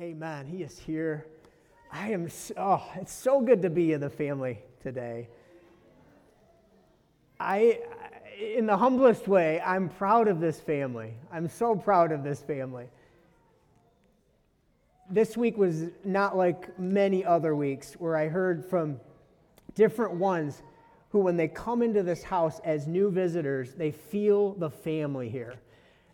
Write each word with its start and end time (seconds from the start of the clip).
Amen. 0.00 0.46
He 0.46 0.62
is 0.62 0.78
here. 0.78 1.26
I 1.92 2.12
am, 2.12 2.30
so, 2.30 2.54
oh, 2.56 2.90
it's 2.96 3.12
so 3.12 3.42
good 3.42 3.60
to 3.60 3.68
be 3.68 3.92
in 3.92 4.00
the 4.00 4.08
family 4.08 4.60
today. 4.82 5.28
I, 7.38 7.80
in 8.40 8.64
the 8.64 8.78
humblest 8.78 9.28
way, 9.28 9.60
I'm 9.60 9.90
proud 9.90 10.26
of 10.26 10.40
this 10.40 10.58
family. 10.58 11.12
I'm 11.30 11.50
so 11.50 11.76
proud 11.76 12.12
of 12.12 12.24
this 12.24 12.40
family. 12.40 12.86
This 15.10 15.36
week 15.36 15.58
was 15.58 15.88
not 16.02 16.34
like 16.34 16.78
many 16.78 17.22
other 17.22 17.54
weeks 17.54 17.92
where 17.92 18.16
I 18.16 18.28
heard 18.28 18.64
from 18.64 18.98
different 19.74 20.14
ones 20.14 20.62
who, 21.10 21.18
when 21.18 21.36
they 21.36 21.48
come 21.48 21.82
into 21.82 22.02
this 22.02 22.22
house 22.22 22.58
as 22.64 22.86
new 22.86 23.10
visitors, 23.10 23.74
they 23.74 23.90
feel 23.90 24.54
the 24.54 24.70
family 24.70 25.28
here. 25.28 25.56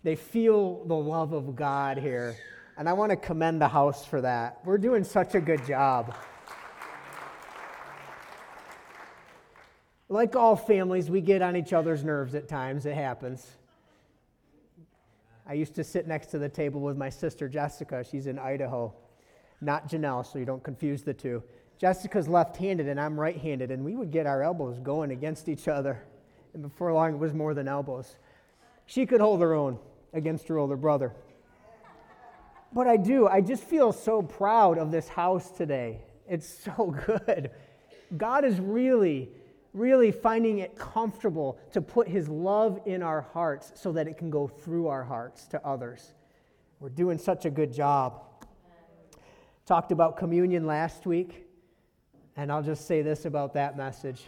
They 0.02 0.16
feel 0.16 0.84
the 0.86 0.96
love 0.96 1.32
of 1.32 1.54
God 1.54 1.98
here. 1.98 2.36
And 2.78 2.88
I 2.88 2.92
want 2.92 3.10
to 3.10 3.16
commend 3.16 3.60
the 3.60 3.68
house 3.68 4.04
for 4.04 4.20
that. 4.20 4.60
We're 4.64 4.78
doing 4.78 5.02
such 5.02 5.34
a 5.34 5.40
good 5.40 5.64
job. 5.66 6.14
Like 10.08 10.36
all 10.36 10.54
families, 10.54 11.10
we 11.10 11.20
get 11.20 11.42
on 11.42 11.56
each 11.56 11.72
other's 11.72 12.04
nerves 12.04 12.34
at 12.34 12.48
times. 12.48 12.86
It 12.86 12.94
happens. 12.94 13.46
I 15.48 15.54
used 15.54 15.74
to 15.76 15.84
sit 15.84 16.06
next 16.06 16.26
to 16.28 16.38
the 16.38 16.48
table 16.48 16.80
with 16.80 16.96
my 16.96 17.08
sister 17.08 17.48
Jessica. 17.48 18.04
She's 18.04 18.26
in 18.26 18.38
Idaho, 18.38 18.92
not 19.60 19.88
Janelle, 19.88 20.30
so 20.30 20.38
you 20.38 20.44
don't 20.44 20.62
confuse 20.62 21.02
the 21.02 21.14
two. 21.14 21.42
Jessica's 21.78 22.28
left 22.28 22.56
handed 22.56 22.88
and 22.88 23.00
I'm 23.00 23.18
right 23.18 23.36
handed, 23.36 23.70
and 23.70 23.84
we 23.84 23.96
would 23.96 24.10
get 24.10 24.26
our 24.26 24.42
elbows 24.42 24.78
going 24.80 25.10
against 25.12 25.48
each 25.48 25.68
other. 25.68 26.02
And 26.52 26.62
before 26.62 26.92
long, 26.92 27.14
it 27.14 27.18
was 27.18 27.32
more 27.32 27.54
than 27.54 27.68
elbows. 27.68 28.16
She 28.86 29.06
could 29.06 29.20
hold 29.20 29.40
her 29.40 29.54
own 29.54 29.78
against 30.12 30.48
her 30.48 30.58
older 30.58 30.76
brother. 30.76 31.12
But 32.76 32.86
I 32.86 32.98
do. 32.98 33.26
I 33.26 33.40
just 33.40 33.64
feel 33.64 33.90
so 33.90 34.20
proud 34.20 34.76
of 34.76 34.90
this 34.90 35.08
house 35.08 35.50
today. 35.50 36.02
It's 36.28 36.46
so 36.76 36.94
good. 37.06 37.50
God 38.18 38.44
is 38.44 38.60
really, 38.60 39.30
really 39.72 40.12
finding 40.12 40.58
it 40.58 40.76
comfortable 40.76 41.58
to 41.72 41.80
put 41.80 42.06
His 42.06 42.28
love 42.28 42.82
in 42.84 43.02
our 43.02 43.22
hearts 43.32 43.72
so 43.76 43.92
that 43.92 44.06
it 44.06 44.18
can 44.18 44.28
go 44.28 44.46
through 44.46 44.88
our 44.88 45.02
hearts 45.02 45.46
to 45.46 45.66
others. 45.66 46.12
We're 46.78 46.90
doing 46.90 47.16
such 47.16 47.46
a 47.46 47.50
good 47.50 47.72
job. 47.72 48.20
Talked 49.64 49.90
about 49.90 50.18
communion 50.18 50.66
last 50.66 51.06
week, 51.06 51.46
and 52.36 52.52
I'll 52.52 52.62
just 52.62 52.86
say 52.86 53.00
this 53.00 53.24
about 53.24 53.54
that 53.54 53.78
message. 53.78 54.20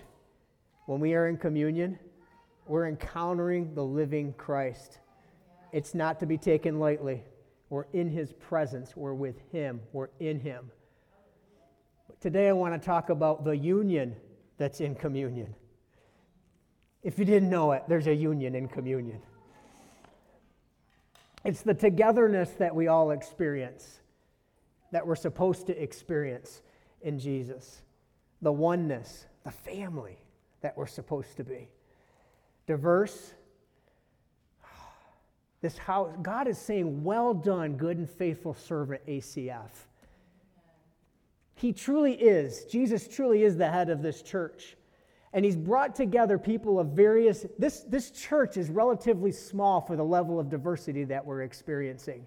When 0.87 1.01
we 1.01 1.13
are 1.13 1.29
in 1.29 1.37
communion, 1.37 1.99
we're 2.67 2.87
encountering 2.87 3.75
the 3.75 3.85
living 3.85 4.33
Christ. 4.39 5.01
It's 5.71 5.95
not 5.95 6.19
to 6.21 6.27
be 6.27 6.39
taken 6.39 6.81
lightly. 6.81 7.25
We're 7.71 7.87
in 7.93 8.11
his 8.11 8.33
presence. 8.33 8.97
We're 8.97 9.15
with 9.15 9.37
him. 9.53 9.81
We're 9.93 10.09
in 10.21 10.41
him. 10.41 10.71
But 12.07 12.21
today 12.21 12.49
I 12.49 12.53
want 12.53 12.81
to 12.81 12.85
talk 12.85 13.11
about 13.11 13.45
the 13.45 13.57
union 13.57 14.17
that's 14.57 14.81
in 14.81 14.95
communion. 14.95 15.55
If 17.03 17.19
you 17.19 17.25
didn't 17.25 17.51
know 17.51 17.73
it, 17.73 17.85
there's 17.89 18.07
a 18.07 18.15
union 18.15 18.55
in 18.55 18.69
communion. 18.69 19.21
It's 21.45 21.63
the 21.63 21.75
togetherness 21.75 22.51
that 22.59 22.75
we 22.75 22.89
all 22.89 23.13
experience, 23.13 24.01
that 24.91 25.07
we're 25.07 25.17
supposed 25.17 25.67
to 25.69 25.83
experience 25.83 26.63
in 27.03 27.19
Jesus. 27.19 27.83
The 28.43 28.53
oneness, 28.53 29.27
the 29.45 29.51
family 29.51 30.19
that 30.61 30.77
we're 30.77 30.87
supposed 30.87 31.37
to 31.37 31.45
be. 31.45 31.69
Diverse, 32.67 33.35
this 35.61 35.77
house, 35.77 36.13
God 36.23 36.47
is 36.47 36.59
saying, 36.59 37.03
Well 37.03 37.35
done, 37.35 37.77
good 37.77 37.99
and 37.99 38.09
faithful 38.09 38.55
servant, 38.55 39.05
ACF. 39.07 39.71
He 41.55 41.73
truly 41.73 42.15
is. 42.15 42.65
Jesus 42.67 43.09
truly 43.09 43.43
is 43.43 43.57
the 43.57 43.69
head 43.69 43.91
of 43.91 44.01
this 44.01 44.23
church. 44.23 44.77
And 45.33 45.45
he's 45.45 45.57
brought 45.57 45.95
together 45.95 46.39
people 46.39 46.79
of 46.79 46.89
various. 46.89 47.45
This, 47.59 47.81
this 47.81 48.11
church 48.13 48.57
is 48.57 48.71
relatively 48.71 49.33
small 49.33 49.81
for 49.81 49.97
the 49.97 50.05
level 50.05 50.39
of 50.39 50.49
diversity 50.49 51.05
that 51.05 51.27
we're 51.27 51.43
experiencing. 51.43 52.27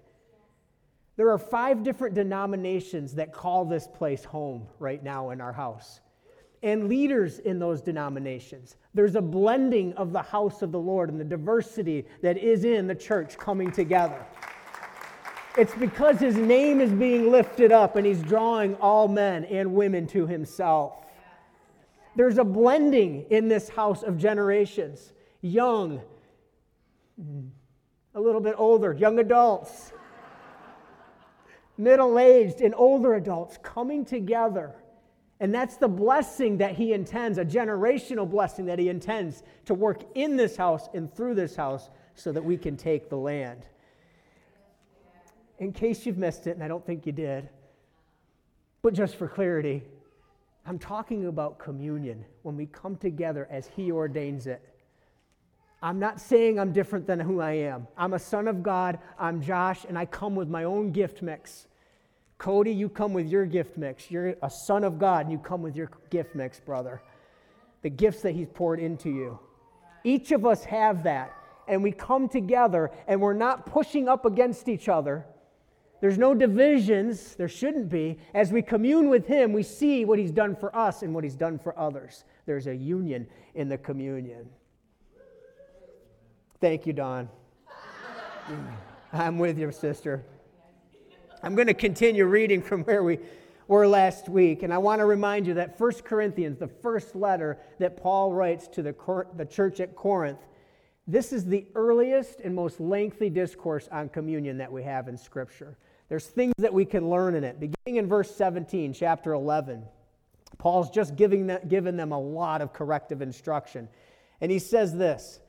There 1.16 1.31
are 1.31 1.38
five 1.38 1.84
different 1.84 2.16
denominations 2.16 3.16
that 3.16 3.34
call 3.34 3.66
this 3.66 3.88
place 3.88 4.24
home 4.24 4.68
right 4.80 5.02
now 5.02 5.30
in 5.30 5.42
our 5.42 5.53
house 5.53 6.02
and 6.64 6.88
leaders 6.88 7.40
in 7.40 7.58
those 7.58 7.82
denominations. 7.82 8.76
There's 8.94 9.16
a 9.16 9.22
blending 9.22 9.94
of 9.94 10.12
the 10.12 10.22
house 10.22 10.62
of 10.62 10.72
the 10.72 10.80
Lord 10.80 11.10
and 11.10 11.20
the 11.20 11.26
diversity 11.26 12.06
that 12.22 12.38
is 12.38 12.66
in 12.66 12.88
the 12.88 12.96
church 12.96 13.38
coming 13.38 13.72
together. 13.72 14.24
It's 15.58 15.74
because 15.76 16.20
his 16.20 16.36
name 16.36 16.80
is 16.80 16.92
being 16.92 17.32
lifted 17.32 17.72
up 17.72 17.96
and 17.96 18.06
he's 18.06 18.22
drawing 18.22 18.76
all 18.76 19.08
men 19.08 19.44
and 19.46 19.74
women 19.74 20.08
to 20.08 20.28
himself. 20.28 21.04
There's 22.16 22.38
a 22.38 22.44
blending 22.44 23.26
in 23.30 23.48
this 23.48 23.70
house 23.70 24.04
of 24.04 24.18
generations 24.18 25.14
young, 25.42 26.02
a 28.14 28.20
little 28.20 28.42
bit 28.42 28.56
older, 28.58 28.94
young 28.94 29.20
adults, 29.20 29.92
middle 31.78 32.20
aged, 32.20 32.62
and 32.62 32.76
older 32.76 33.16
adults 33.16 33.58
coming 33.64 34.06
together 34.06 34.76
and 35.41 35.52
that's 35.52 35.75
the 35.75 35.88
blessing 35.88 36.59
that 36.59 36.75
he 36.75 36.94
intends, 36.94 37.40
a 37.40 37.44
generational 37.44 38.29
blessing 38.29 38.68
that 38.68 38.78
he 38.78 38.90
intends 38.90 39.41
to 39.66 39.74
work 39.74 40.03
in 40.13 40.38
this 40.38 40.56
house 40.56 40.88
and 40.94 41.12
through 41.13 41.34
this 41.34 41.56
house 41.56 41.90
so 42.13 42.31
that 42.31 42.44
we 42.44 42.56
can 42.56 42.78
take 42.78 43.09
the 43.09 43.18
land. 43.18 43.66
In 45.57 45.74
case 45.74 46.06
you've 46.06 46.19
missed 46.19 46.46
it, 46.46 46.51
and 46.51 46.63
I 46.63 46.68
don't 46.68 46.85
think 46.85 47.07
you 47.07 47.12
did, 47.12 47.50
but 48.84 48.94
just 48.94 49.16
for 49.16 49.28
clarity, 49.28 49.81
I'm 50.63 50.78
talking 50.78 51.25
about 51.25 51.57
communion 51.57 52.24
when 52.44 52.56
we 52.56 52.68
come 52.68 52.96
together 52.96 53.47
as 53.50 53.68
he 53.75 53.91
ordains 53.91 54.46
it. 54.46 54.62
I'm 55.81 55.97
not 55.97 56.22
saying 56.22 56.59
I'm 56.59 56.72
different 56.72 57.07
than 57.07 57.19
who 57.19 57.41
I 57.41 57.53
am. 57.53 57.88
I'm 57.97 58.13
a 58.13 58.19
son 58.19 58.47
of 58.47 58.62
God. 58.62 59.00
I'm 59.18 59.41
Josh, 59.41 59.85
and 59.90 59.97
I 59.97 60.06
come 60.06 60.35
with 60.35 60.50
my 60.50 60.66
own 60.66 60.91
gift 60.91 61.24
mix. 61.24 61.66
Cody, 62.41 62.72
you 62.72 62.90
come 62.90 63.13
with 63.13 63.28
your 63.28 63.46
gift 63.46 63.78
mix. 63.78 64.09
You're 64.09 64.35
a 64.41 64.50
son 64.50 64.84
of 64.84 64.97
God, 64.97 65.28
and 65.28 65.31
you 65.31 65.38
come 65.38 65.62
with 65.62 65.75
your 65.75 65.91
gift 66.09 66.34
mix, 66.34 66.59
brother. 66.59 67.03
The 67.84 67.91
gifts 67.91 68.24
that 68.24 68.31
He's 68.31 68.47
poured 68.52 68.79
into 68.79 69.12
you. 69.12 69.38
Each 70.03 70.31
of 70.31 70.44
us 70.44 70.63
have 70.63 71.03
that, 71.03 71.35
and 71.68 71.84
we 71.84 71.91
come 71.91 72.28
together, 72.28 72.90
and 73.07 73.22
we're 73.22 73.35
not 73.35 73.68
pushing 73.68 74.09
up 74.09 74.25
against 74.25 74.68
each 74.68 74.90
other. 74.90 75.24
There's 76.00 76.18
no 76.18 76.34
divisions, 76.34 77.35
there 77.35 77.47
shouldn't 77.47 77.90
be. 77.90 78.18
As 78.34 78.51
we 78.51 78.63
commune 78.63 79.07
with 79.07 79.28
Him, 79.28 79.53
we 79.53 79.62
see 79.62 80.03
what 80.03 80.18
He's 80.18 80.31
done 80.31 80.56
for 80.56 80.75
us 80.75 81.03
and 81.03 81.13
what 81.13 81.24
He's 81.24 81.35
done 81.35 81.59
for 81.59 81.78
others. 81.78 82.24
There's 82.47 82.66
a 82.66 82.75
union 82.75 83.28
in 83.53 83.69
the 83.69 83.78
communion. 83.78 84.50
Thank 86.59 86.88
you, 86.88 86.94
Don. 86.94 87.30
I'm 89.13 89.38
with 89.38 89.59
you, 89.59 89.72
sister. 89.72 90.25
I'm 91.44 91.56
going 91.56 91.68
to 91.68 91.74
continue 91.74 92.25
reading 92.25 92.62
from 92.62 92.84
where 92.84 93.03
we 93.03 93.19
were 93.68 93.88
last 93.88 94.29
week, 94.29 94.63
and 94.63 94.74
I 94.74 94.78
want 94.78 95.00
to 95.00 95.06
remind 95.06 95.47
you 95.47 95.56
that 95.56 95.79
1 95.79 95.91
Corinthians, 96.03 96.57
the 96.57 96.68
first 96.68 97.16
letter 97.16 97.57
that 97.79 97.97
Paul 97.97 98.34
writes 98.34 98.68
to 98.69 98.81
the, 98.81 99.25
the 99.35 99.46
church 99.46 99.80
at 99.80 99.96
Corinth, 99.96 100.40
this 101.07 101.34
is 101.34 101.46
the 101.46 101.66
earliest 101.74 102.41
and 102.41 102.53
most 102.53 102.80
lengthy 102.80 103.30
discourse 103.30 103.88
on 103.91 104.09
communion 104.09 104.57
that 104.57 104.72
we 104.72 104.84
have 104.84 105.07
in 105.07 105.18
Scripture. 105.18 105.78
There's 106.09 106.28
things 106.28 106.53
that 106.57 106.74
we 106.74 106.85
can 106.85 107.09
learn 107.09 107.35
in 107.35 107.44
it. 107.44 107.59
Beginning 107.59 107.97
in 107.97 108.07
verse 108.07 108.34
17, 108.35 108.94
chapter 108.94 109.34
11, 109.34 109.84
Paul's 110.57 110.90
just 110.90 111.16
giving 111.16 111.47
them, 111.47 111.62
giving 111.68 111.97
them 111.97 112.12
a 112.12 112.19
lot 112.19 112.62
of 112.62 112.74
corrective 112.74 113.22
instruction. 113.22 113.88
And 114.41 114.51
he 114.51 114.59
says 114.59 114.96
this 114.96 115.40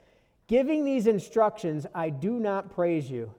Giving 0.47 0.85
these 0.85 1.07
instructions, 1.07 1.87
I 1.95 2.11
do 2.11 2.39
not 2.39 2.71
praise 2.75 3.11
you 3.11 3.35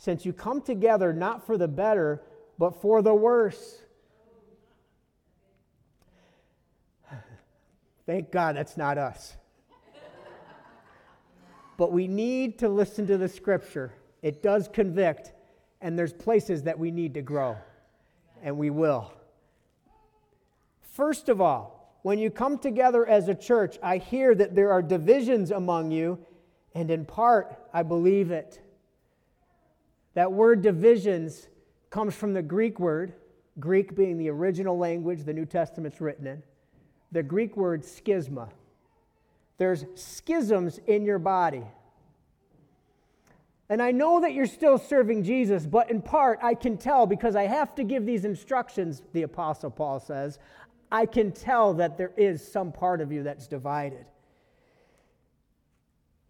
since 0.00 0.24
you 0.24 0.32
come 0.32 0.62
together 0.62 1.12
not 1.12 1.44
for 1.44 1.58
the 1.58 1.68
better, 1.68 2.22
but 2.58 2.80
for 2.80 3.02
the 3.02 3.14
worse. 3.14 3.82
Thank 8.06 8.32
God 8.32 8.56
that's 8.56 8.78
not 8.78 8.96
us. 8.96 9.36
but 11.76 11.92
we 11.92 12.08
need 12.08 12.58
to 12.60 12.70
listen 12.70 13.06
to 13.08 13.18
the 13.18 13.28
scripture. 13.28 13.92
It 14.22 14.42
does 14.42 14.68
convict, 14.72 15.32
and 15.82 15.98
there's 15.98 16.14
places 16.14 16.62
that 16.62 16.78
we 16.78 16.90
need 16.90 17.12
to 17.12 17.20
grow, 17.20 17.58
and 18.42 18.56
we 18.56 18.70
will. 18.70 19.12
First 20.80 21.28
of 21.28 21.42
all, 21.42 22.00
when 22.00 22.18
you 22.18 22.30
come 22.30 22.56
together 22.56 23.06
as 23.06 23.28
a 23.28 23.34
church, 23.34 23.78
I 23.82 23.98
hear 23.98 24.34
that 24.34 24.54
there 24.54 24.72
are 24.72 24.80
divisions 24.80 25.50
among 25.50 25.90
you, 25.90 26.18
and 26.74 26.90
in 26.90 27.04
part, 27.04 27.54
I 27.74 27.82
believe 27.82 28.30
it. 28.30 28.62
That 30.14 30.32
word 30.32 30.62
divisions 30.62 31.48
comes 31.90 32.14
from 32.14 32.34
the 32.34 32.42
Greek 32.42 32.80
word, 32.80 33.14
Greek 33.58 33.94
being 33.94 34.18
the 34.18 34.28
original 34.30 34.78
language 34.78 35.24
the 35.24 35.32
New 35.32 35.46
Testament's 35.46 36.00
written 36.00 36.26
in, 36.26 36.42
the 37.12 37.22
Greek 37.22 37.56
word 37.56 37.82
schisma. 37.82 38.50
There's 39.58 39.84
schisms 39.94 40.80
in 40.86 41.04
your 41.04 41.18
body. 41.18 41.64
And 43.68 43.80
I 43.80 43.92
know 43.92 44.20
that 44.20 44.32
you're 44.32 44.46
still 44.46 44.78
serving 44.78 45.22
Jesus, 45.22 45.64
but 45.64 45.90
in 45.90 46.02
part, 46.02 46.40
I 46.42 46.54
can 46.54 46.76
tell 46.76 47.06
because 47.06 47.36
I 47.36 47.44
have 47.44 47.74
to 47.76 47.84
give 47.84 48.04
these 48.04 48.24
instructions, 48.24 49.02
the 49.12 49.22
Apostle 49.22 49.70
Paul 49.70 50.00
says. 50.00 50.40
I 50.90 51.06
can 51.06 51.30
tell 51.30 51.74
that 51.74 51.96
there 51.96 52.12
is 52.16 52.46
some 52.46 52.72
part 52.72 53.00
of 53.00 53.12
you 53.12 53.22
that's 53.22 53.46
divided. 53.46 54.06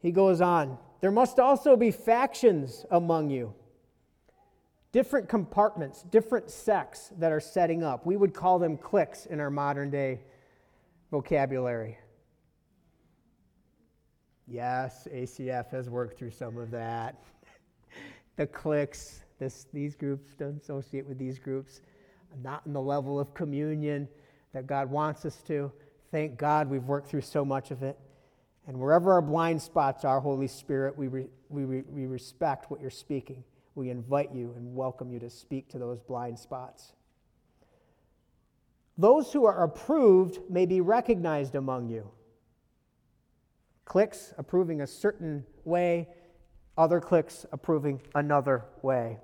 He 0.01 0.13
goes 0.13 0.41
on, 0.41 0.77
there 1.01 1.11
must 1.11 1.39
also 1.39 1.77
be 1.77 1.91
factions 1.91 2.85
among 2.91 3.31
you, 3.31 3.55
different 4.93 5.29
compartments, 5.29 6.03
different 6.03 6.51
sects 6.51 7.11
that 7.19 7.33
are 7.33 7.41
setting 7.41 7.83
up. 7.83 8.07
We 8.07 8.17
would 8.17 8.35
call 8.35 8.59
them 8.59 8.77
cliques 8.77 9.27
in 9.27 9.41
our 9.41 9.51
modern 9.51 9.91
day 9.91 10.21
vocabulary. 11.11 11.99
Yes, 14.47 15.07
ACF 15.13 15.71
has 15.71 15.89
worked 15.89 16.19
through 16.19 16.33
some 16.33 16.59
of 16.59 16.73
that. 16.73 17.23
the 18.37 18.47
cliques, 18.47 19.21
this, 19.39 19.67
these 19.73 19.95
groups 19.95 20.35
don't 20.37 20.61
associate 20.61 21.07
with 21.07 21.19
these 21.19 21.39
groups. 21.39 21.81
not 22.43 22.63
in 22.67 22.73
the 22.73 22.81
level 22.81 23.21
of 23.21 23.33
communion 23.33 24.09
that 24.53 24.67
God 24.67 24.91
wants 24.91 25.25
us 25.25 25.37
to. 25.47 25.71
Thank 26.11 26.37
God 26.37 26.69
we've 26.69 26.85
worked 26.85 27.09
through 27.09 27.21
so 27.21 27.45
much 27.45 27.71
of 27.71 27.85
it. 27.85 27.97
And 28.67 28.79
wherever 28.79 29.13
our 29.13 29.23
blind 29.23 29.63
spots 29.63 30.05
are, 30.05 30.21
Holy 30.21 30.49
Spirit, 30.49 30.99
we, 30.99 31.09
re, 31.09 31.27
we, 31.49 31.65
re, 31.65 31.83
we 31.89 32.07
respect 32.07 32.71
what 32.71 32.81
you're 32.81 32.91
speaking. 32.91 33.45
We 33.81 33.89
invite 33.89 34.35
you 34.35 34.53
and 34.59 34.75
welcome 34.75 35.11
you 35.11 35.19
to 35.21 35.31
speak 35.31 35.71
to 35.71 35.79
those 35.79 36.01
blind 36.01 36.39
spots. 36.39 36.93
Those 38.99 39.33
who 39.33 39.47
are 39.47 39.65
approved 39.65 40.39
may 40.51 40.67
be 40.67 40.83
recognized 40.83 41.55
among 41.55 41.89
you 41.89 42.11
Cliques 43.87 44.35
approving 44.37 44.83
a 44.83 44.87
certain 44.87 45.47
way, 45.65 46.11
other 46.77 47.01
cliques 47.01 47.47
approving 47.53 48.03
another 48.15 48.67
way. 48.83 49.17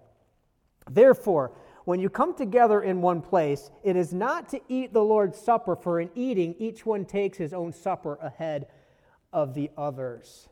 Therefore, 0.90 1.52
when 1.84 2.00
you 2.00 2.08
come 2.08 2.34
together 2.34 2.80
in 2.80 3.02
one 3.02 3.20
place, 3.20 3.70
it 3.84 3.94
is 3.94 4.14
not 4.14 4.48
to 4.48 4.60
eat 4.70 4.94
the 4.94 5.04
Lord's 5.04 5.38
Supper, 5.38 5.76
for 5.76 6.00
in 6.00 6.08
eating, 6.14 6.54
each 6.58 6.86
one 6.86 7.04
takes 7.04 7.36
his 7.36 7.52
own 7.52 7.74
supper 7.74 8.18
ahead 8.22 8.68
of 9.34 9.52
the 9.52 9.70
others. 9.76 10.48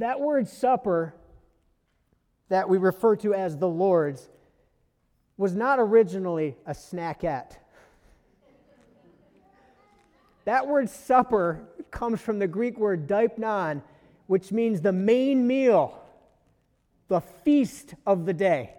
That 0.00 0.18
word 0.18 0.48
supper 0.48 1.14
that 2.48 2.70
we 2.70 2.78
refer 2.78 3.16
to 3.16 3.34
as 3.34 3.58
the 3.58 3.68
Lord's 3.68 4.30
was 5.36 5.54
not 5.54 5.78
originally 5.78 6.56
a 6.64 6.72
snackette. 6.72 7.52
That 10.46 10.66
word 10.66 10.88
supper 10.88 11.68
comes 11.90 12.18
from 12.18 12.38
the 12.38 12.48
Greek 12.48 12.78
word 12.78 13.06
deipnon, 13.06 13.82
which 14.26 14.50
means 14.50 14.80
the 14.80 14.90
main 14.92 15.46
meal, 15.46 16.02
the 17.08 17.20
feast 17.20 17.94
of 18.06 18.24
the 18.24 18.32
day. 18.32 18.72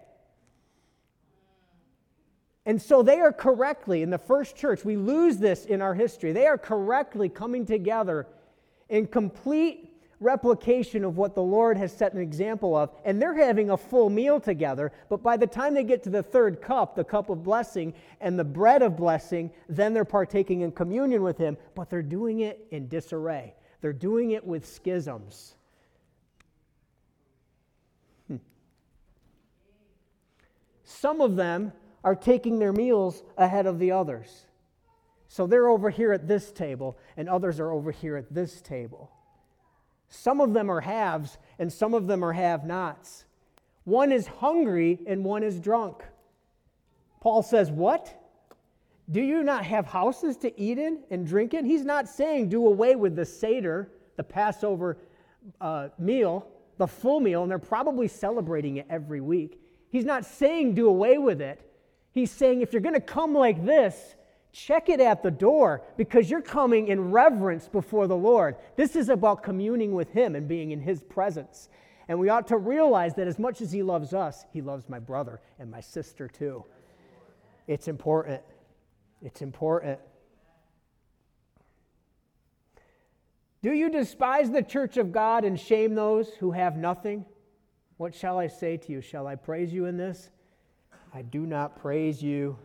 And 2.66 2.82
so 2.82 3.04
they 3.04 3.20
are 3.20 3.32
correctly, 3.32 4.02
in 4.02 4.10
the 4.10 4.18
first 4.18 4.56
church, 4.56 4.84
we 4.84 4.96
lose 4.96 5.38
this 5.38 5.66
in 5.66 5.82
our 5.82 5.94
history. 5.94 6.32
They 6.32 6.48
are 6.48 6.58
correctly 6.58 7.28
coming 7.28 7.64
together 7.64 8.26
in 8.88 9.06
complete 9.06 9.91
replication 10.22 11.04
of 11.04 11.16
what 11.16 11.34
the 11.34 11.42
Lord 11.42 11.76
has 11.76 11.92
set 11.92 12.14
an 12.14 12.20
example 12.20 12.76
of. 12.76 12.90
And 13.04 13.20
they're 13.20 13.34
having 13.34 13.70
a 13.70 13.76
full 13.76 14.08
meal 14.08 14.40
together. 14.40 14.92
But 15.08 15.22
by 15.22 15.36
the 15.36 15.46
time 15.46 15.74
they 15.74 15.84
get 15.84 16.02
to 16.04 16.10
the 16.10 16.22
third 16.22 16.60
cup, 16.60 16.94
the 16.94 17.04
cup 17.04 17.30
of 17.30 17.42
blessing 17.42 17.94
and 18.20 18.38
the 18.38 18.44
bread 18.44 18.82
of 18.82 18.96
blessing, 18.96 19.50
then 19.68 19.92
they're 19.94 20.04
partaking 20.04 20.62
in 20.62 20.72
communion 20.72 21.22
with 21.22 21.38
Him. 21.38 21.56
But 21.74 21.90
they're 21.90 22.02
doing 22.02 22.40
it 22.40 22.66
in 22.70 22.88
disarray, 22.88 23.54
they're 23.80 23.92
doing 23.92 24.32
it 24.32 24.46
with 24.46 24.66
schisms. 24.66 25.54
Hmm. 28.28 28.36
Some 30.84 31.20
of 31.20 31.36
them 31.36 31.72
are 32.04 32.16
taking 32.16 32.58
their 32.58 32.72
meals 32.72 33.22
ahead 33.36 33.66
of 33.66 33.78
the 33.78 33.92
others. 33.92 34.46
So 35.28 35.46
they're 35.46 35.68
over 35.68 35.88
here 35.88 36.12
at 36.12 36.28
this 36.28 36.52
table, 36.52 36.98
and 37.16 37.28
others 37.28 37.58
are 37.58 37.70
over 37.70 37.90
here 37.90 38.16
at 38.16 38.34
this 38.34 38.60
table. 38.60 39.11
Some 40.14 40.42
of 40.42 40.52
them 40.52 40.70
are 40.70 40.82
haves, 40.82 41.38
and 41.58 41.72
some 41.72 41.94
of 41.94 42.06
them 42.06 42.22
are 42.22 42.34
have 42.34 42.66
nots. 42.66 43.24
One 43.84 44.12
is 44.12 44.26
hungry, 44.26 45.00
and 45.06 45.24
one 45.24 45.42
is 45.42 45.58
drunk. 45.58 46.04
Paul 47.22 47.42
says, 47.42 47.70
What? 47.70 48.18
Do 49.10 49.22
you 49.22 49.42
not 49.42 49.64
have 49.64 49.86
houses 49.86 50.36
to 50.38 50.60
eat 50.60 50.76
in 50.76 50.98
and 51.10 51.26
drink 51.26 51.54
in? 51.54 51.64
He's 51.64 51.84
not 51.84 52.10
saying 52.10 52.50
do 52.50 52.66
away 52.66 52.94
with 52.94 53.16
the 53.16 53.24
Seder, 53.24 53.90
the 54.16 54.22
Passover 54.22 54.98
uh, 55.62 55.88
meal, 55.98 56.46
the 56.76 56.86
full 56.86 57.18
meal, 57.18 57.42
and 57.42 57.50
they're 57.50 57.58
probably 57.58 58.06
celebrating 58.06 58.76
it 58.76 58.86
every 58.90 59.22
week. 59.22 59.62
He's 59.88 60.04
not 60.04 60.26
saying 60.26 60.74
do 60.74 60.88
away 60.88 61.16
with 61.16 61.40
it. 61.40 61.66
He's 62.12 62.30
saying 62.30 62.60
if 62.60 62.74
you're 62.74 62.82
going 62.82 62.94
to 62.94 63.00
come 63.00 63.34
like 63.34 63.64
this, 63.64 64.14
check 64.52 64.88
it 64.88 65.00
at 65.00 65.22
the 65.22 65.30
door 65.30 65.82
because 65.96 66.30
you're 66.30 66.42
coming 66.42 66.88
in 66.88 67.10
reverence 67.10 67.68
before 67.68 68.06
the 68.06 68.16
Lord. 68.16 68.56
This 68.76 68.94
is 68.94 69.08
about 69.08 69.42
communing 69.42 69.92
with 69.92 70.10
Him 70.10 70.36
and 70.36 70.46
being 70.46 70.70
in 70.70 70.80
His 70.80 71.02
presence. 71.02 71.68
And 72.08 72.18
we 72.18 72.28
ought 72.28 72.48
to 72.48 72.58
realize 72.58 73.14
that 73.14 73.26
as 73.26 73.38
much 73.38 73.60
as 73.60 73.72
He 73.72 73.82
loves 73.82 74.12
us, 74.12 74.44
He 74.52 74.60
loves 74.60 74.88
my 74.88 74.98
brother 74.98 75.40
and 75.58 75.70
my 75.70 75.80
sister 75.80 76.28
too. 76.28 76.64
It's 77.66 77.88
important. 77.88 78.42
It's 79.22 79.40
important. 79.40 79.98
Do 83.62 83.72
you 83.72 83.88
despise 83.88 84.50
the 84.50 84.62
church 84.62 84.96
of 84.96 85.12
God 85.12 85.44
and 85.44 85.58
shame 85.58 85.94
those 85.94 86.28
who 86.40 86.50
have 86.50 86.76
nothing? 86.76 87.24
What 87.96 88.14
shall 88.14 88.38
I 88.38 88.48
say 88.48 88.76
to 88.76 88.92
you? 88.92 89.00
Shall 89.00 89.28
I 89.28 89.36
praise 89.36 89.72
you 89.72 89.86
in 89.86 89.96
this? 89.96 90.30
I 91.14 91.22
do 91.22 91.46
not 91.46 91.80
praise 91.80 92.20
you 92.20 92.58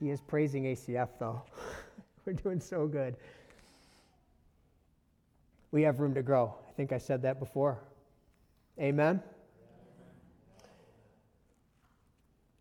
he 0.00 0.08
is 0.08 0.20
praising 0.22 0.64
ACF, 0.64 1.10
though. 1.18 1.42
We're 2.24 2.32
doing 2.32 2.60
so 2.60 2.86
good. 2.86 3.16
We 5.72 5.82
have 5.82 6.00
room 6.00 6.14
to 6.14 6.22
grow. 6.22 6.54
I 6.68 6.72
think 6.72 6.90
I 6.90 6.98
said 6.98 7.22
that 7.22 7.38
before. 7.38 7.78
Amen? 8.80 9.22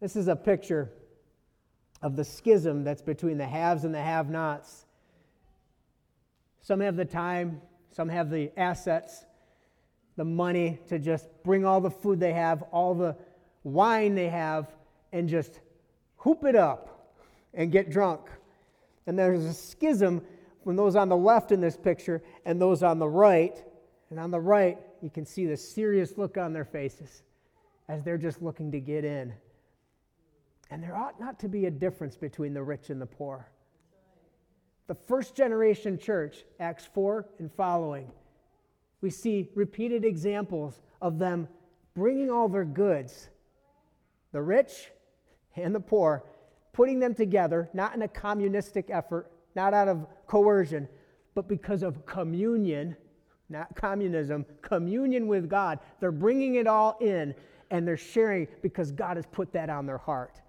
This 0.02 0.16
is 0.16 0.28
a 0.28 0.36
picture 0.36 0.92
of 2.02 2.18
the 2.18 2.26
schism 2.26 2.84
that's 2.84 3.02
between 3.02 3.38
the 3.38 3.48
haves 3.48 3.86
and 3.86 3.96
the 3.96 4.02
have 4.02 4.30
nots. 4.30 4.86
Some 6.62 6.82
have 6.82 6.98
the 6.98 7.06
time, 7.06 7.62
some 7.90 8.10
have 8.10 8.30
the 8.30 8.52
assets, 8.58 9.26
the 10.18 10.26
money 10.26 10.80
to 10.88 11.00
just 11.00 11.28
bring 11.44 11.66
all 11.66 11.80
the 11.80 11.90
food 11.90 12.20
they 12.20 12.34
have, 12.34 12.64
all 12.72 12.94
the 12.94 13.16
wine 13.64 14.16
they 14.16 14.28
have, 14.28 14.68
and 15.14 15.28
just 15.30 15.60
hoop 16.18 16.44
it 16.44 16.56
up 16.56 16.99
and 17.54 17.72
get 17.72 17.90
drunk. 17.90 18.22
And 19.08 19.18
there's 19.18 19.46
a 19.46 19.54
schism 19.54 20.22
from 20.64 20.76
those 20.76 20.96
on 20.96 21.10
the 21.10 21.18
left 21.18 21.52
in 21.52 21.62
this 21.62 21.78
picture 21.78 22.22
and 22.46 22.62
those 22.62 22.84
on 22.84 23.00
the 23.00 23.08
right. 23.08 23.64
And 24.10 24.20
on 24.20 24.32
the 24.32 24.40
right, 24.40 24.78
you 25.02 25.10
can 25.10 25.26
see 25.26 25.46
the 25.46 25.58
serious 25.58 26.18
look 26.18 26.38
on 26.38 26.54
their 26.54 26.66
faces 26.66 27.24
as 27.88 28.04
they're 28.04 28.18
just 28.18 28.42
looking 28.42 28.72
to 28.72 28.80
get 28.80 29.04
in. 29.04 29.34
And 30.70 30.84
there 30.84 30.96
ought 30.96 31.20
not 31.20 31.40
to 31.40 31.48
be 31.48 31.66
a 31.66 31.72
difference 31.72 32.16
between 32.16 32.54
the 32.54 32.62
rich 32.62 32.90
and 32.90 33.02
the 33.02 33.06
poor. 33.06 33.50
The 34.88 34.96
first 34.96 35.36
generation 35.36 35.98
church, 35.98 36.44
Acts 36.60 36.88
4 36.94 37.28
and 37.40 37.52
following, 37.52 38.12
we 39.02 39.10
see 39.10 39.50
repeated 39.56 40.04
examples 40.04 40.80
of 41.02 41.20
them 41.20 41.48
bringing 41.96 42.30
all 42.30 42.50
their 42.50 42.66
goods, 42.66 43.30
the 44.32 44.42
rich 44.42 44.92
and 45.56 45.74
the 45.74 45.80
poor, 45.80 46.24
putting 46.80 46.98
them 46.98 47.14
together, 47.14 47.70
not 47.74 47.94
in 47.94 48.04
a 48.04 48.08
communistic 48.08 48.90
effort, 48.90 49.30
not 49.54 49.74
out 49.74 49.90
of 49.90 50.08
coercion, 50.28 50.88
but 51.36 51.46
because 51.46 51.84
of 51.84 52.06
communion, 52.06 52.96
not 53.50 53.76
communism, 53.76 54.46
communion 54.62 55.28
with 55.28 55.50
God. 55.50 55.80
They're 56.00 56.10
bringing 56.14 56.56
it 56.56 56.68
all 56.68 56.98
in 57.02 57.36
and 57.70 57.86
they're 57.86 57.98
sharing 57.98 58.48
because 58.62 58.94
God 58.94 59.18
has 59.18 59.26
put 59.26 59.52
that 59.52 59.70
on 59.70 59.86
their 59.86 59.98
heart. 59.98 60.40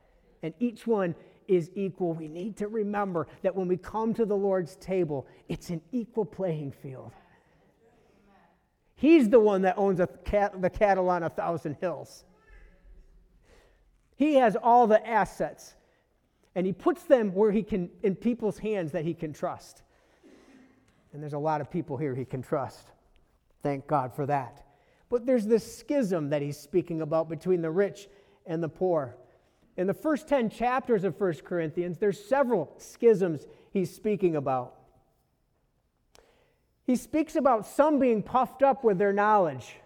And 0.45 0.55
each 0.61 0.87
one 0.87 1.17
is 1.49 1.69
equal. 1.75 2.13
We 2.13 2.29
need 2.29 2.57
to 2.59 2.69
remember 2.69 3.27
that 3.43 3.57
when 3.57 3.67
we 3.67 3.77
come 3.77 4.15
to 4.15 4.25
the 4.25 4.37
Lord's 4.37 4.77
table, 4.77 5.27
it's 5.49 5.71
an 5.71 5.81
equal 5.91 6.25
playing 6.25 6.71
field. 6.71 7.11
He's 8.95 9.29
the 9.29 9.41
one 9.41 9.63
that 9.63 9.77
owns 9.77 10.01
cat, 10.25 10.63
the 10.63 10.71
cattle 10.71 11.11
on 11.11 11.25
a 11.25 11.29
thousand 11.29 11.79
hills. 11.81 12.25
He 14.15 14.37
has 14.37 14.55
all 14.55 14.87
the 14.87 15.05
assets 15.05 15.75
and 16.55 16.67
he 16.67 16.73
puts 16.73 17.05
them 17.05 17.35
where 17.35 17.53
he 17.53 17.63
can 17.63 17.91
in 18.03 18.15
people's 18.15 18.59
hands 18.59 18.93
that 18.93 19.05
he 19.05 19.15
can 19.15 19.33
trust. 19.33 19.83
And 21.13 21.23
there's 21.23 21.33
a 21.33 21.39
lot 21.39 21.61
of 21.61 21.71
people 21.71 21.97
here 21.97 22.15
he 22.15 22.25
can 22.25 22.43
trust. 22.43 22.91
Thank 23.63 23.87
God 23.87 24.15
for 24.15 24.27
that. 24.27 24.65
But 25.09 25.27
there's 25.27 25.47
this 25.47 25.79
schism 25.79 26.31
that 26.31 26.41
he's 26.41 26.57
speaking 26.57 27.03
about 27.03 27.29
between 27.29 27.63
the 27.63 27.71
rich 27.71 28.09
and 28.47 28.63
the 28.63 28.69
poor. 28.69 29.17
In 29.77 29.87
the 29.87 29.95
first 29.95 30.29
10 30.29 30.51
chapters 30.51 31.05
of 31.05 31.21
1 31.21 31.35
Corinthians, 31.45 31.99
there's 31.99 32.23
several 32.23 32.73
schisms 32.79 33.47
he's 33.73 33.95
speaking 33.95 34.37
about. 34.37 34.75
He 36.85 36.97
speaks 36.97 37.37
about 37.37 37.67
some 37.67 37.99
being 37.99 38.23
puffed 38.23 38.63
up 38.63 38.83
with 38.85 38.99
their 38.99 39.13
knowledge 39.13 39.77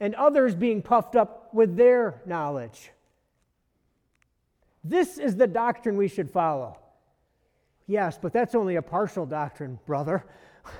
and 0.00 0.14
others 0.16 0.54
being 0.54 0.82
puffed 0.82 1.16
up 1.16 1.48
with 1.54 1.76
their 1.76 2.20
knowledge. 2.26 2.90
This 4.84 5.16
is 5.18 5.36
the 5.36 5.46
doctrine 5.46 5.96
we 5.96 6.08
should 6.08 6.30
follow. 6.30 6.78
Yes, 7.86 8.18
but 8.20 8.32
that's 8.32 8.54
only 8.54 8.76
a 8.76 8.82
partial 8.82 9.26
doctrine, 9.26 9.78
brother. 9.86 10.24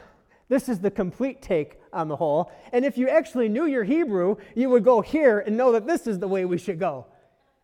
This 0.47 0.69
is 0.69 0.79
the 0.79 0.91
complete 0.91 1.41
take 1.41 1.81
on 1.91 2.09
the 2.09 2.17
whole. 2.17 2.53
And 2.71 2.85
if 2.85 2.99
you 2.99 3.09
actually 3.09 3.49
knew 3.49 3.65
your 3.65 3.83
Hebrew, 3.83 4.37
you 4.55 4.69
would 4.69 4.85
go 4.85 5.01
here 5.01 5.39
and 5.39 5.57
know 5.57 5.73
that 5.73 5.87
this 5.87 6.07
is 6.07 6.19
the 6.19 6.29
way 6.29 6.45
we 6.45 6.59
should 6.59 6.79
go. 6.79 7.07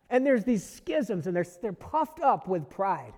And 0.09 0.25
there's 0.25 0.43
these 0.43 0.67
schisms, 0.67 1.27
and 1.27 1.35
they're, 1.35 1.45
they're 1.61 1.73
puffed 1.73 2.19
up 2.21 2.47
with 2.47 2.71
pride. 2.71 3.13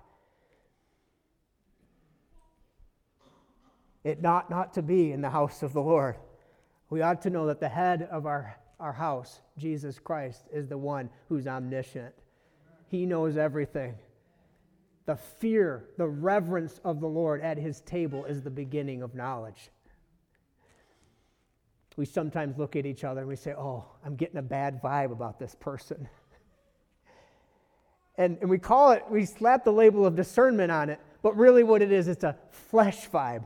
It 4.04 4.20
not 4.20 4.50
not 4.50 4.74
to 4.74 4.82
be 4.82 5.12
in 5.12 5.22
the 5.22 5.30
house 5.30 5.62
of 5.62 5.72
the 5.72 5.80
Lord. 5.80 6.16
We 6.90 7.00
ought 7.00 7.22
to 7.22 7.30
know 7.30 7.46
that 7.46 7.58
the 7.58 7.68
head 7.68 8.06
of 8.12 8.26
our, 8.26 8.56
our 8.78 8.92
house, 8.92 9.40
Jesus 9.56 9.98
Christ, 9.98 10.44
is 10.52 10.68
the 10.68 10.78
one 10.78 11.08
who's 11.28 11.46
omniscient. 11.46 12.14
He 12.94 13.06
knows 13.06 13.36
everything. 13.36 13.96
The 15.06 15.16
fear, 15.16 15.86
the 15.98 16.06
reverence 16.06 16.80
of 16.84 17.00
the 17.00 17.08
Lord 17.08 17.40
at 17.40 17.58
his 17.58 17.80
table 17.80 18.24
is 18.24 18.40
the 18.40 18.50
beginning 18.50 19.02
of 19.02 19.16
knowledge. 19.16 19.70
We 21.96 22.04
sometimes 22.04 22.56
look 22.56 22.76
at 22.76 22.86
each 22.86 23.02
other 23.02 23.20
and 23.20 23.28
we 23.28 23.34
say, 23.34 23.52
Oh, 23.52 23.84
I'm 24.04 24.14
getting 24.14 24.36
a 24.36 24.42
bad 24.42 24.80
vibe 24.80 25.10
about 25.10 25.38
this 25.40 25.56
person. 25.58 26.08
And, 28.16 28.38
and 28.40 28.48
we 28.48 28.60
call 28.60 28.92
it, 28.92 29.02
we 29.10 29.24
slap 29.24 29.64
the 29.64 29.72
label 29.72 30.06
of 30.06 30.14
discernment 30.14 30.70
on 30.70 30.88
it, 30.88 31.00
but 31.20 31.36
really 31.36 31.64
what 31.64 31.82
it 31.82 31.90
is, 31.90 32.06
it's 32.06 32.22
a 32.22 32.36
flesh 32.48 33.10
vibe. 33.10 33.42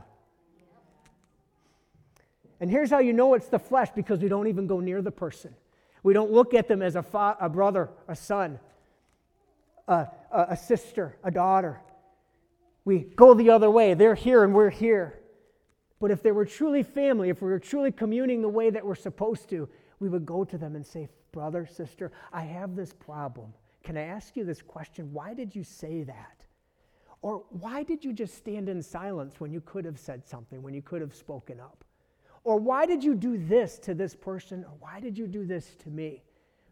And 2.59 2.69
here's 2.69 2.91
how 2.91 2.99
you 2.99 3.11
know 3.11 3.33
it's 3.33 3.47
the 3.47 3.57
flesh 3.57 3.89
because 3.95 4.19
we 4.19 4.27
don't 4.27 4.45
even 4.45 4.67
go 4.67 4.79
near 4.79 5.01
the 5.01 5.09
person. 5.09 5.55
We 6.03 6.13
don't 6.13 6.31
look 6.31 6.53
at 6.53 6.67
them 6.67 6.83
as 6.83 6.95
a, 6.95 7.01
fa- 7.01 7.37
a 7.41 7.49
brother, 7.49 7.89
a 8.07 8.15
son, 8.15 8.59
a, 9.89 10.07
a, 10.31 10.57
sister, 10.57 11.17
a 11.23 11.31
daughter. 11.31 11.81
We 12.85 12.99
go 12.99 13.33
the 13.33 13.49
other 13.49 13.69
way. 13.69 13.93
They're 13.93 14.15
here 14.15 14.43
and 14.43 14.53
we're 14.53 14.69
here. 14.69 15.19
But 15.99 16.11
if 16.11 16.23
they 16.23 16.31
were 16.31 16.45
truly 16.45 16.83
family, 16.83 17.29
if 17.29 17.41
we 17.41 17.49
were 17.49 17.59
truly 17.59 17.91
communing 17.91 18.41
the 18.41 18.49
way 18.49 18.69
that 18.69 18.85
we're 18.85 18.95
supposed 18.95 19.49
to, 19.49 19.67
we 19.99 20.07
would 20.07 20.25
go 20.25 20.45
to 20.45 20.57
them 20.57 20.75
and 20.75 20.85
say, 20.85 21.09
Brother, 21.31 21.67
sister, 21.67 22.11
I 22.31 22.41
have 22.41 22.75
this 22.75 22.93
problem. 22.93 23.53
Can 23.83 23.97
I 23.97 24.03
ask 24.03 24.35
you 24.35 24.43
this 24.43 24.61
question? 24.61 25.11
Why 25.11 25.33
did 25.33 25.55
you 25.55 25.63
say 25.63 26.03
that? 26.03 26.45
Or 27.21 27.43
why 27.49 27.83
did 27.83 28.03
you 28.03 28.13
just 28.13 28.35
stand 28.35 28.69
in 28.69 28.81
silence 28.81 29.39
when 29.39 29.51
you 29.51 29.61
could 29.61 29.85
have 29.85 29.99
said 29.99 30.25
something, 30.25 30.61
when 30.61 30.73
you 30.73 30.81
could 30.81 31.01
have 31.01 31.13
spoken 31.13 31.59
up? 31.59 31.83
Or 32.43 32.57
why 32.57 32.85
did 32.85 33.03
you 33.03 33.13
do 33.13 33.37
this 33.37 33.77
to 33.79 33.93
this 33.93 34.15
person? 34.15 34.63
Or 34.63 34.75
why 34.79 34.99
did 34.99 35.17
you 35.17 35.27
do 35.27 35.45
this 35.45 35.75
to 35.83 35.89
me? 35.89 36.23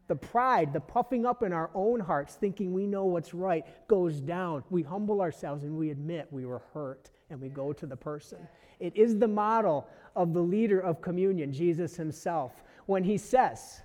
The 0.08 0.16
pride, 0.16 0.72
the 0.72 0.80
puffing 0.80 1.26
up 1.26 1.44
in 1.44 1.52
our 1.52 1.70
own 1.74 2.00
hearts, 2.00 2.36
thinking 2.36 2.74
we 2.74 2.88
know 2.88 3.06
what's 3.06 3.34
right, 3.34 3.66
goes 3.88 4.22
down. 4.22 4.64
We 4.70 4.84
humble 4.84 5.22
ourselves 5.22 5.64
and 5.64 5.78
we 5.78 5.90
admit 5.90 6.28
we 6.32 6.46
were 6.46 6.62
hurt 6.74 7.10
and 7.30 7.42
we 7.42 7.50
go 7.50 7.74
to 7.74 7.86
the 7.86 7.98
person. 7.98 8.40
It 8.80 8.96
is 8.96 9.18
the 9.18 9.28
model 9.28 9.88
of 10.16 10.34
the 10.34 10.42
leader 10.42 10.80
of 10.80 11.02
communion, 11.02 11.52
Jesus 11.52 11.96
himself, 11.96 12.64
when 12.86 13.04
he 13.04 13.18
says, 13.18 13.82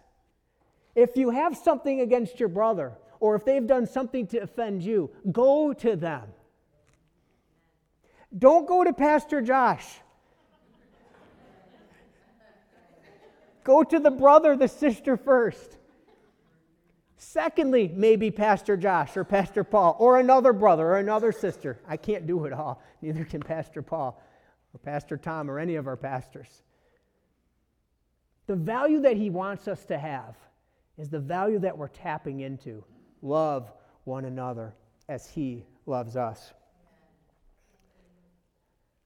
If 0.94 1.16
you 1.16 1.30
have 1.30 1.56
something 1.56 2.00
against 2.00 2.38
your 2.38 2.48
brother, 2.48 2.92
or 3.18 3.34
if 3.34 3.44
they've 3.44 3.66
done 3.66 3.86
something 3.86 4.26
to 4.28 4.38
offend 4.38 4.82
you, 4.82 5.10
go 5.30 5.72
to 5.72 5.96
them. 5.96 6.28
Don't 8.36 8.66
go 8.66 8.82
to 8.82 8.92
Pastor 8.92 9.40
Josh. 9.42 9.86
Go 13.64 13.84
to 13.84 14.00
the 14.00 14.10
brother, 14.10 14.56
the 14.56 14.68
sister 14.68 15.16
first. 15.16 15.76
Secondly, 17.24 17.88
maybe 17.94 18.32
Pastor 18.32 18.76
Josh 18.76 19.16
or 19.16 19.22
Pastor 19.22 19.62
Paul 19.62 19.94
or 20.00 20.18
another 20.18 20.52
brother 20.52 20.88
or 20.88 20.98
another 20.98 21.30
sister. 21.30 21.78
I 21.86 21.96
can't 21.96 22.26
do 22.26 22.46
it 22.46 22.52
all. 22.52 22.82
Neither 23.00 23.24
can 23.24 23.40
Pastor 23.40 23.80
Paul 23.80 24.20
or 24.74 24.78
Pastor 24.78 25.16
Tom 25.16 25.48
or 25.48 25.60
any 25.60 25.76
of 25.76 25.86
our 25.86 25.96
pastors. 25.96 26.64
The 28.48 28.56
value 28.56 29.00
that 29.02 29.16
he 29.16 29.30
wants 29.30 29.68
us 29.68 29.84
to 29.84 29.98
have 29.98 30.36
is 30.98 31.10
the 31.10 31.20
value 31.20 31.60
that 31.60 31.78
we're 31.78 31.86
tapping 31.86 32.40
into. 32.40 32.84
Love 33.22 33.72
one 34.02 34.24
another 34.24 34.74
as 35.08 35.30
he 35.30 35.64
loves 35.86 36.16
us. 36.16 36.52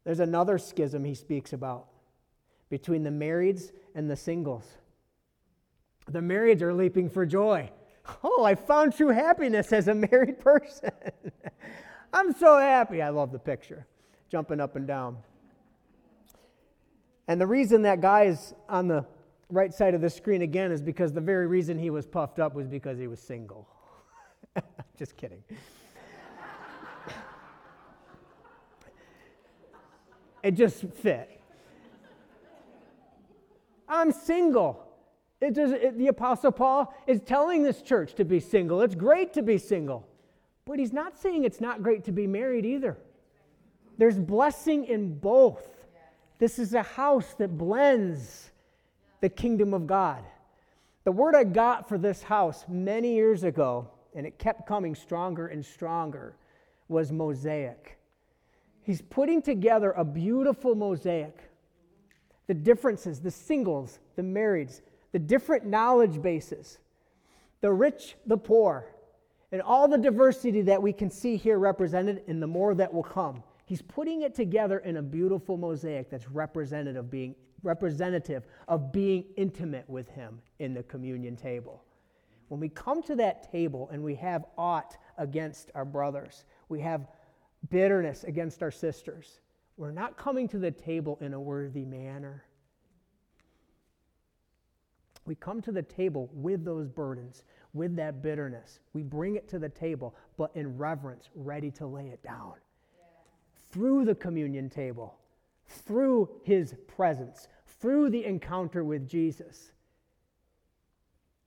There's 0.05 0.21
another 0.21 0.57
schism 0.57 1.05
he 1.05 1.15
speaks 1.15 1.53
about 1.53 1.89
between 2.71 3.03
the 3.03 3.11
marrieds 3.11 3.73
and 3.95 4.11
the 4.11 4.17
singles. 4.17 4.65
The 6.09 6.21
marrieds 6.21 6.63
are 6.63 6.73
leaping 6.73 7.11
for 7.11 7.27
joy. 7.27 7.71
Oh, 8.23 8.45
I 8.45 8.55
found 8.55 8.95
true 8.95 9.09
happiness 9.09 9.73
as 9.73 9.89
a 9.89 9.95
married 9.95 10.41
person. 10.41 10.91
I'm 12.13 12.33
so 12.33 12.59
happy. 12.59 13.03
I 13.03 13.11
love 13.11 13.33
the 13.33 13.39
picture, 13.39 13.87
jumping 14.31 14.61
up 14.61 14.77
and 14.77 14.87
down. 14.87 15.19
And 17.29 17.41
the 17.41 17.47
reason 17.47 17.83
that 17.83 18.01
guy 18.01 18.25
is 18.25 18.55
on 18.69 18.89
the 18.89 19.05
right 19.51 19.73
side 19.73 19.95
of 19.95 20.01
the 20.01 20.11
screen 20.11 20.43
again 20.43 20.73
is 20.73 20.81
because 20.81 21.13
the 21.13 21.21
very 21.21 21.47
reason 21.47 21.79
he 21.79 21.91
was 21.91 22.07
puffed 22.07 22.39
up 22.39 22.55
was 22.55 22.67
because 22.67 22.99
he 22.99 23.07
was 23.07 23.21
single. 23.21 23.69
Just 24.99 25.17
kidding. 25.17 25.43
it 30.43 30.53
just 30.53 30.85
fit. 30.95 31.41
I'm 33.89 34.13
single. 34.13 34.86
It 35.55 35.99
the 35.99 36.09
Apostle 36.09 36.53
Paul 36.53 36.95
is 37.07 37.21
telling 37.21 37.63
this 37.63 37.83
church 37.83 38.15
to 38.15 38.25
be 38.25 38.41
single. 38.41 38.83
It's 38.83 38.95
great 38.95 39.33
to 39.35 39.43
be 39.43 39.59
single. 39.59 40.07
But 40.65 40.79
he's 40.79 40.93
not 40.93 41.17
saying 41.17 41.45
it's 41.45 41.61
not 41.61 41.83
great 41.83 42.05
to 42.05 42.13
be 42.13 42.27
married 42.27 42.67
either. 42.67 42.99
There's 43.99 44.19
blessing 44.19 44.85
in 44.87 45.19
both. 45.19 45.65
This 46.39 46.59
is 46.59 46.75
a 46.75 46.83
house 46.83 47.35
that 47.39 47.57
blends 47.57 48.51
the 49.21 49.29
kingdom 49.29 49.73
of 49.73 49.87
God. 49.87 50.25
The 51.05 51.13
word 51.13 51.35
I 51.35 51.45
got 51.45 51.89
for 51.89 51.99
this 51.99 52.23
house 52.23 52.65
many 52.69 53.15
years 53.15 53.45
ago, 53.45 53.89
and 54.15 54.27
it 54.27 54.39
kept 54.39 54.67
coming 54.67 54.95
stronger 54.95 55.47
and 55.47 55.65
stronger, 55.65 56.35
was 56.89 57.13
mosaic. 57.13 57.97
He's 58.83 59.03
putting 59.03 59.41
together 59.41 59.93
a 59.93 60.05
beautiful 60.05 60.75
mosaic. 60.75 61.39
The 62.49 62.55
differences, 62.55 63.21
the 63.21 63.31
singles, 63.31 63.99
the 64.17 64.23
marrieds, 64.23 64.81
the 65.13 65.19
different 65.19 65.67
knowledge 65.67 66.21
bases, 66.21 66.79
the 67.61 67.73
rich, 67.73 68.17
the 68.27 68.37
poor, 68.37 68.87
and 69.53 69.63
all 69.63 69.89
the 69.89 69.99
diversity 69.99 70.63
that 70.63 70.83
we 70.83 70.93
can 70.93 71.11
see 71.11 71.37
here 71.37 71.59
represented, 71.59 72.23
and 72.27 72.43
the 72.43 72.47
more 72.47 72.75
that 72.75 72.93
will 72.93 73.03
come. 73.03 73.43
He's 73.65 73.83
putting 73.83 74.23
it 74.23 74.35
together 74.35 74.79
in 74.79 74.99
a 74.99 75.03
beautiful 75.03 75.57
mosaic 75.57 76.11
that's 76.11 76.29
representative 76.31 76.97
of 76.97 77.11
being 77.11 77.35
representative 77.63 78.47
of 78.69 78.93
being 78.93 79.25
intimate 79.37 79.89
with 79.89 80.09
him 80.11 80.41
in 80.59 80.73
the 80.73 80.83
communion 80.85 81.37
table. 81.37 81.83
When 82.49 82.61
we 82.61 82.69
come 82.69 83.03
to 83.05 83.17
that 83.17 83.51
table 83.51 83.89
and 83.93 84.03
we 84.03 84.15
have 84.17 84.45
aught 84.57 84.97
against 85.19 85.71
our 85.75 85.85
brothers, 85.85 86.45
we 86.69 86.81
have 86.81 87.09
bitterness 87.71 88.25
against 88.25 88.63
our 88.63 88.71
sisters, 88.71 89.41
we're 89.77 89.91
not 89.91 90.17
coming 90.17 90.49
to 90.49 90.59
the 90.59 90.71
table 90.71 91.19
in 91.21 91.35
a 91.35 91.41
worthy 91.41 91.85
manner. 91.85 92.45
We 95.27 95.35
come 95.35 95.61
to 95.63 95.73
the 95.73 95.83
table 95.83 96.31
with 96.33 96.65
those 96.65 96.89
burdens, 96.89 97.43
with 97.75 97.97
that 97.97 98.23
bitterness. 98.23 98.79
We 98.93 99.03
bring 99.03 99.37
it 99.37 99.49
to 99.49 99.59
the 99.59 99.69
table, 99.69 100.15
but 100.37 100.51
in 100.55 100.79
reverence, 100.79 101.29
ready 101.35 101.71
to 101.73 101.87
lay 101.87 102.09
it 102.09 102.23
down. 102.23 102.55
Yeah. 102.97 103.05
Through 103.73 104.05
the 104.05 104.15
communion 104.15 104.71
table, 104.71 105.19
through 105.67 106.31
his 106.45 106.75
presence, 106.87 107.49
through 107.81 108.11
the 108.11 108.25
encounter 108.25 108.85
with 108.85 109.09
Jesus, 109.09 109.73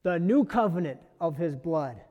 the 0.03 0.19
new 0.19 0.43
covenant 0.43 0.99
of 1.19 1.37
his 1.37 1.55
blood, 1.55 2.01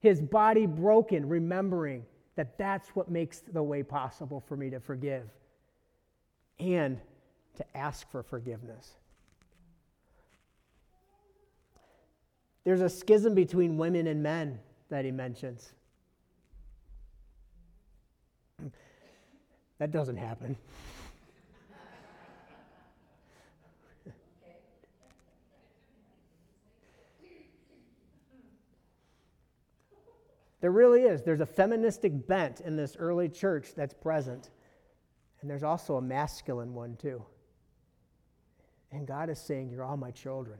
his 0.00 0.20
body 0.20 0.66
broken, 0.66 1.28
remembering 1.28 2.04
that 2.36 2.56
that's 2.56 2.88
what 2.90 3.10
makes 3.10 3.40
the 3.40 3.62
way 3.62 3.82
possible 3.82 4.40
for 4.40 4.56
me 4.56 4.70
to 4.70 4.78
forgive 4.78 5.28
and 6.60 7.00
to 7.56 7.76
ask 7.76 8.08
for 8.10 8.22
forgiveness. 8.22 8.92
There's 12.64 12.80
a 12.80 12.88
schism 12.88 13.34
between 13.34 13.76
women 13.76 14.06
and 14.06 14.22
men 14.22 14.58
that 14.88 15.04
he 15.04 15.10
mentions. 15.10 15.72
That 19.78 19.92
doesn't 19.92 20.16
happen. 20.16 20.56
There 30.60 30.72
really 30.72 31.02
is. 31.02 31.22
There's 31.22 31.40
a 31.40 31.46
feministic 31.46 32.26
bent 32.26 32.60
in 32.60 32.76
this 32.76 32.96
early 32.96 33.28
church 33.28 33.74
that's 33.76 33.94
present. 33.94 34.50
And 35.40 35.48
there's 35.48 35.62
also 35.62 35.96
a 35.96 36.02
masculine 36.02 36.74
one, 36.74 36.96
too. 36.96 37.22
And 38.90 39.06
God 39.06 39.30
is 39.30 39.38
saying, 39.38 39.70
You're 39.70 39.84
all 39.84 39.96
my 39.96 40.10
children. 40.10 40.58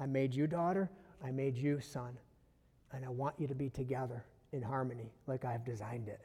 I 0.00 0.06
made 0.06 0.34
you 0.34 0.46
daughter, 0.46 0.90
I 1.24 1.30
made 1.30 1.56
you 1.56 1.80
son, 1.80 2.16
and 2.92 3.04
I 3.04 3.08
want 3.08 3.34
you 3.38 3.46
to 3.46 3.54
be 3.54 3.70
together 3.70 4.24
in 4.52 4.62
harmony 4.62 5.12
like 5.26 5.44
I've 5.44 5.64
designed 5.64 6.08
it 6.08 6.20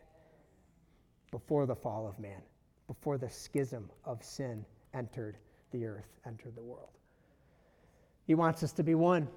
before 1.31 1.65
the 1.65 1.75
fall 1.75 2.07
of 2.07 2.19
man, 2.19 2.41
before 2.87 3.17
the 3.17 3.29
schism 3.29 3.89
of 4.05 4.23
sin 4.23 4.65
entered 4.93 5.37
the 5.71 5.85
earth, 5.85 6.07
entered 6.25 6.55
the 6.55 6.61
world. 6.61 6.89
He 8.25 8.35
wants 8.35 8.63
us 8.63 8.71
to 8.73 8.83
be 8.83 8.95
one. 8.95 9.27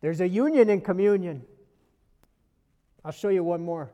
There's 0.00 0.20
a 0.20 0.28
union 0.28 0.70
in 0.70 0.80
communion. 0.80 1.44
I'll 3.04 3.12
show 3.12 3.28
you 3.28 3.44
one 3.44 3.62
more. 3.62 3.90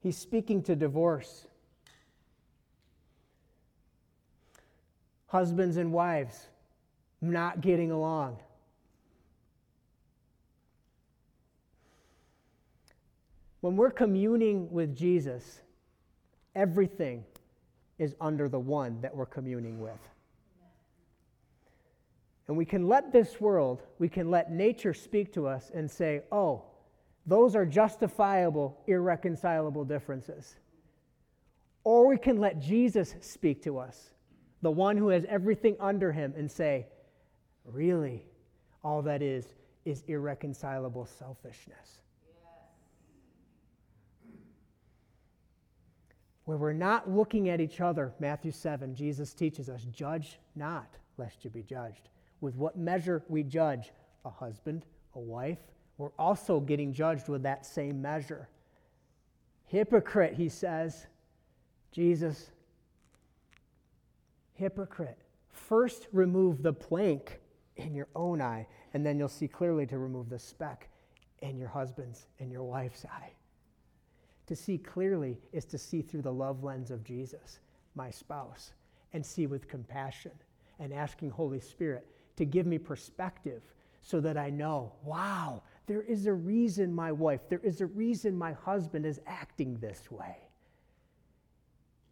He's 0.00 0.16
speaking 0.16 0.62
to 0.64 0.76
divorce. 0.76 1.46
Husbands 5.26 5.76
and 5.76 5.92
wives 5.92 6.46
not 7.32 7.60
getting 7.60 7.90
along. 7.90 8.38
When 13.60 13.76
we're 13.76 13.90
communing 13.90 14.70
with 14.70 14.96
Jesus, 14.96 15.60
everything 16.54 17.24
is 17.98 18.14
under 18.20 18.48
the 18.48 18.58
one 18.58 19.00
that 19.00 19.14
we're 19.14 19.26
communing 19.26 19.80
with. 19.80 20.08
And 22.48 22.56
we 22.56 22.64
can 22.64 22.86
let 22.86 23.12
this 23.12 23.40
world, 23.40 23.82
we 23.98 24.08
can 24.08 24.30
let 24.30 24.52
nature 24.52 24.94
speak 24.94 25.32
to 25.32 25.48
us 25.48 25.70
and 25.74 25.90
say, 25.90 26.22
oh, 26.30 26.62
those 27.26 27.56
are 27.56 27.66
justifiable, 27.66 28.78
irreconcilable 28.86 29.84
differences. 29.84 30.54
Or 31.82 32.06
we 32.06 32.18
can 32.18 32.38
let 32.38 32.60
Jesus 32.60 33.16
speak 33.20 33.62
to 33.64 33.78
us, 33.78 34.10
the 34.62 34.70
one 34.70 34.96
who 34.96 35.08
has 35.08 35.24
everything 35.28 35.76
under 35.80 36.12
him, 36.12 36.34
and 36.36 36.50
say, 36.50 36.86
really, 37.72 38.24
all 38.82 39.02
that 39.02 39.22
is, 39.22 39.54
is 39.84 40.04
irreconcilable 40.08 41.06
selfishness. 41.06 42.00
Where 46.44 46.56
we're 46.56 46.72
not 46.72 47.10
looking 47.10 47.48
at 47.48 47.60
each 47.60 47.80
other, 47.80 48.12
Matthew 48.20 48.52
7, 48.52 48.94
Jesus 48.94 49.34
teaches 49.34 49.68
us, 49.68 49.82
judge 49.90 50.38
not, 50.54 50.96
lest 51.18 51.44
you 51.44 51.50
be 51.50 51.62
judged. 51.62 52.08
With 52.40 52.54
what 52.54 52.78
measure 52.78 53.22
we 53.28 53.42
judge 53.42 53.90
a 54.24 54.30
husband, 54.30 54.86
a 55.14 55.18
wife, 55.18 55.58
we're 55.98 56.12
also 56.18 56.60
getting 56.60 56.92
judged 56.92 57.28
with 57.28 57.42
that 57.42 57.66
same 57.66 58.00
measure. 58.00 58.48
Hypocrite, 59.64 60.34
he 60.34 60.48
says. 60.48 61.06
Jesus, 61.90 62.50
hypocrite. 64.52 65.18
First, 65.50 66.08
remove 66.12 66.62
the 66.62 66.72
plank 66.72 67.40
in 67.76 67.94
your 67.94 68.08
own 68.14 68.40
eye, 68.40 68.66
and 68.94 69.04
then 69.04 69.18
you'll 69.18 69.28
see 69.28 69.48
clearly 69.48 69.86
to 69.86 69.98
remove 69.98 70.28
the 70.28 70.38
speck 70.38 70.88
in 71.40 71.58
your 71.58 71.68
husband's 71.68 72.26
and 72.40 72.50
your 72.50 72.64
wife's 72.64 73.04
eye. 73.04 73.32
To 74.46 74.56
see 74.56 74.78
clearly 74.78 75.38
is 75.52 75.64
to 75.66 75.78
see 75.78 76.02
through 76.02 76.22
the 76.22 76.32
love 76.32 76.62
lens 76.62 76.90
of 76.90 77.04
Jesus, 77.04 77.60
my 77.94 78.10
spouse, 78.10 78.72
and 79.12 79.24
see 79.24 79.46
with 79.46 79.68
compassion 79.68 80.32
and 80.78 80.92
asking 80.92 81.30
Holy 81.30 81.60
Spirit 81.60 82.06
to 82.36 82.44
give 82.44 82.66
me 82.66 82.78
perspective 82.78 83.62
so 84.02 84.20
that 84.20 84.36
I 84.36 84.50
know, 84.50 84.92
wow, 85.02 85.62
there 85.86 86.02
is 86.02 86.26
a 86.26 86.32
reason 86.32 86.94
my 86.94 87.10
wife, 87.10 87.48
there 87.48 87.60
is 87.64 87.80
a 87.80 87.86
reason 87.86 88.36
my 88.36 88.52
husband 88.52 89.04
is 89.04 89.20
acting 89.26 89.78
this 89.78 90.10
way. 90.10 90.45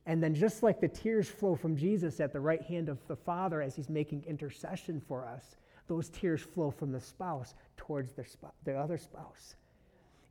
And 0.07 0.23
then, 0.23 0.35
just 0.35 0.63
like 0.63 0.81
the 0.81 0.89
tears 0.89 1.29
flow 1.29 1.57
from 1.57 1.77
Jesus 1.77 2.21
at 2.21 2.33
the 2.33 2.41
right 2.41 2.63
hand 2.63 2.89
of 2.89 2.99
the 3.09 3.17
Father 3.17 3.63
as 3.63 3.75
he's 3.75 3.89
making 3.89 4.25
intercession 4.27 5.01
for 5.01 5.27
us, 5.27 5.57
those 5.87 6.11
tears 6.11 6.43
flow 6.43 6.71
from 6.71 6.93
the 6.93 7.01
spouse 7.01 7.55
towards 7.77 8.13
their 8.13 8.25
sp- 8.29 8.53
the 8.65 8.75
other 8.75 8.99
spouse. 8.99 9.55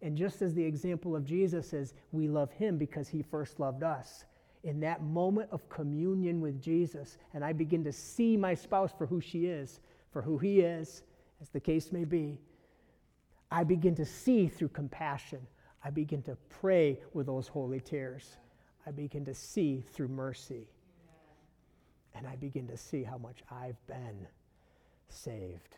And 0.02 0.18
just 0.18 0.42
as 0.42 0.54
the 0.54 0.64
example 0.64 1.16
of 1.16 1.26
Jesus 1.26 1.74
is, 1.74 1.94
we 2.12 2.28
love 2.28 2.52
him 2.52 2.78
because 2.78 3.08
he 3.08 3.22
first 3.24 3.60
loved 3.60 3.84
us. 3.84 4.26
In 4.64 4.80
that 4.82 5.02
moment 5.02 5.50
of 5.52 5.68
communion 5.70 6.40
with 6.42 6.62
Jesus, 6.62 7.18
and 7.34 7.44
I 7.44 7.54
begin 7.54 7.84
to 7.86 7.92
see 7.92 8.38
my 8.38 8.54
spouse 8.54 8.92
for 8.98 9.06
who 9.06 9.22
she 9.22 9.46
is, 9.46 9.80
for 10.12 10.22
who 10.22 10.38
he 10.38 10.60
is, 10.60 11.04
as 11.42 11.50
the 11.50 11.60
case 11.60 11.92
may 11.92 12.06
be, 12.06 12.38
I 13.50 13.64
begin 13.64 13.96
to 13.96 14.06
see 14.06 14.48
through 14.48 14.70
compassion. 14.70 15.46
I 15.84 15.90
begin 15.90 16.22
to 16.24 16.38
pray 16.50 17.00
with 17.14 17.28
those 17.28 17.48
holy 17.48 17.80
tears. 17.80 18.38
I 18.86 18.92
begin 18.92 19.26
to 19.26 19.34
see 19.34 19.84
through 19.94 20.10
mercy. 20.10 20.68
And 22.16 22.28
I 22.28 22.36
begin 22.36 22.68
to 22.68 22.78
see 22.78 23.04
how 23.04 23.18
much 23.18 23.40
I've 23.50 23.84
been 23.88 24.28
saved, 25.10 25.78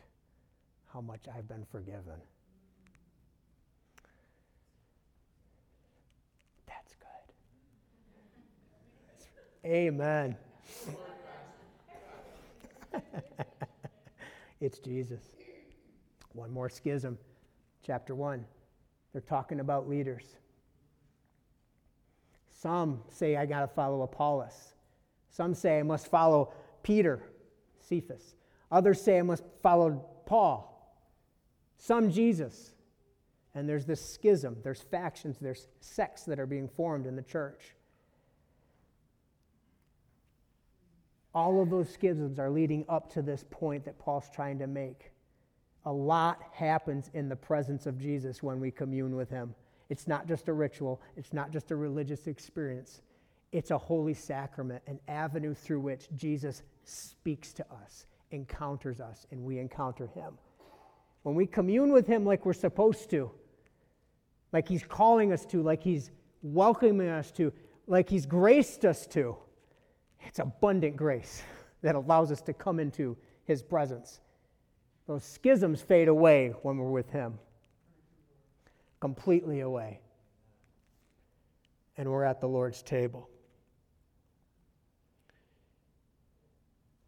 how 0.92 1.00
much 1.00 1.22
I've 1.34 1.48
been 1.48 1.64
forgiven. 1.70 2.20
That's 6.66 6.94
good. 6.94 7.32
Amen. 9.70 10.36
it's 14.60 14.78
Jesus. 14.78 15.22
One 16.32 16.52
more 16.52 16.68
schism, 16.68 17.16
chapter 17.82 18.14
1. 18.14 18.44
They're 19.12 19.22
talking 19.22 19.60
about 19.60 19.88
leaders. 19.88 20.36
Some 22.60 23.02
say 23.10 23.36
I 23.36 23.44
got 23.44 23.60
to 23.60 23.66
follow 23.68 24.02
Apollos. 24.02 24.74
Some 25.30 25.54
say 25.54 25.78
I 25.78 25.82
must 25.82 26.08
follow 26.08 26.54
Peter, 26.82 27.22
Cephas. 27.80 28.34
Others 28.72 29.02
say 29.02 29.18
I 29.18 29.22
must 29.22 29.44
follow 29.62 30.04
Paul. 30.24 30.72
Some 31.76 32.10
Jesus. 32.10 32.72
And 33.54 33.68
there's 33.68 33.84
this 33.84 34.04
schism, 34.04 34.56
there's 34.62 34.80
factions, 34.80 35.38
there's 35.38 35.68
sects 35.80 36.24
that 36.24 36.38
are 36.38 36.46
being 36.46 36.68
formed 36.68 37.06
in 37.06 37.16
the 37.16 37.22
church. 37.22 37.74
All 41.34 41.62
of 41.62 41.68
those 41.68 41.90
schisms 41.90 42.38
are 42.38 42.50
leading 42.50 42.86
up 42.88 43.12
to 43.12 43.22
this 43.22 43.44
point 43.50 43.84
that 43.84 43.98
Paul's 43.98 44.30
trying 44.34 44.58
to 44.60 44.66
make. 44.66 45.12
A 45.84 45.92
lot 45.92 46.40
happens 46.52 47.10
in 47.12 47.28
the 47.28 47.36
presence 47.36 47.86
of 47.86 47.98
Jesus 47.98 48.42
when 48.42 48.60
we 48.60 48.70
commune 48.70 49.14
with 49.14 49.28
him. 49.28 49.54
It's 49.88 50.08
not 50.08 50.26
just 50.26 50.48
a 50.48 50.52
ritual, 50.52 51.00
it's 51.16 51.32
not 51.32 51.50
just 51.50 51.70
a 51.70 51.76
religious 51.76 52.26
experience. 52.26 53.02
It's 53.52 53.70
a 53.70 53.78
holy 53.78 54.14
sacrament, 54.14 54.82
an 54.86 54.98
avenue 55.08 55.54
through 55.54 55.80
which 55.80 56.08
Jesus 56.14 56.62
speaks 56.84 57.52
to 57.54 57.64
us, 57.82 58.06
encounters 58.30 59.00
us, 59.00 59.26
and 59.30 59.44
we 59.44 59.58
encounter 59.58 60.08
him. 60.08 60.36
When 61.22 61.34
we 61.34 61.46
commune 61.46 61.92
with 61.92 62.06
him 62.06 62.24
like 62.24 62.44
we're 62.44 62.52
supposed 62.52 63.10
to, 63.10 63.30
like 64.52 64.68
he's 64.68 64.84
calling 64.84 65.32
us 65.32 65.44
to, 65.46 65.62
like 65.62 65.82
he's 65.82 66.10
welcoming 66.42 67.08
us 67.08 67.30
to, 67.32 67.52
like 67.86 68.08
he's 68.08 68.26
graced 68.26 68.84
us 68.84 69.06
to, 69.08 69.36
it's 70.26 70.38
abundant 70.38 70.96
grace 70.96 71.42
that 71.82 71.94
allows 71.94 72.32
us 72.32 72.42
to 72.42 72.52
come 72.52 72.80
into 72.80 73.16
his 73.44 73.62
presence. 73.62 74.20
Those 75.06 75.24
schisms 75.24 75.80
fade 75.80 76.08
away 76.08 76.52
when 76.62 76.78
we're 76.78 76.90
with 76.90 77.10
him, 77.10 77.38
completely 79.06 79.60
away. 79.60 80.00
And 81.96 82.10
we're 82.10 82.24
at 82.24 82.40
the 82.40 82.48
Lord's 82.48 82.82
table. 82.82 83.30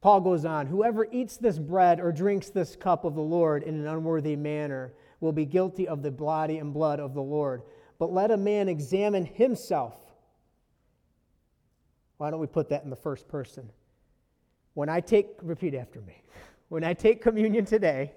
Paul 0.01 0.21
goes 0.21 0.45
on 0.45 0.69
Whoever 0.69 1.09
eats 1.11 1.39
this 1.39 1.59
bread 1.59 1.99
or 1.99 2.13
drinks 2.13 2.51
this 2.51 2.77
cup 2.77 3.05
of 3.05 3.17
the 3.17 3.21
Lord 3.21 3.65
in 3.65 3.75
an 3.75 3.89
unworthy 3.89 4.37
manner 4.37 4.93
will 5.19 5.33
be 5.33 5.45
guilty 5.45 5.89
of 5.89 6.05
the 6.05 6.13
body 6.13 6.59
and 6.59 6.73
blood 6.73 7.01
of 7.01 7.15
the 7.15 7.21
Lord. 7.21 7.63
But 7.99 8.13
let 8.13 8.31
a 8.31 8.37
man 8.37 8.69
examine 8.69 9.25
himself. 9.27 9.97
Why 12.19 12.31
don't 12.31 12.39
we 12.39 12.47
put 12.47 12.69
that 12.69 12.85
in 12.85 12.91
the 12.91 12.97
first 12.97 13.27
person? 13.27 13.69
When 14.75 14.89
I 14.89 15.01
take, 15.01 15.31
repeat 15.43 15.75
after 15.75 16.01
me. 16.01 16.23
When 16.69 16.85
I 16.85 16.93
take 16.93 17.23
communion 17.23 17.65
today, 17.65 18.13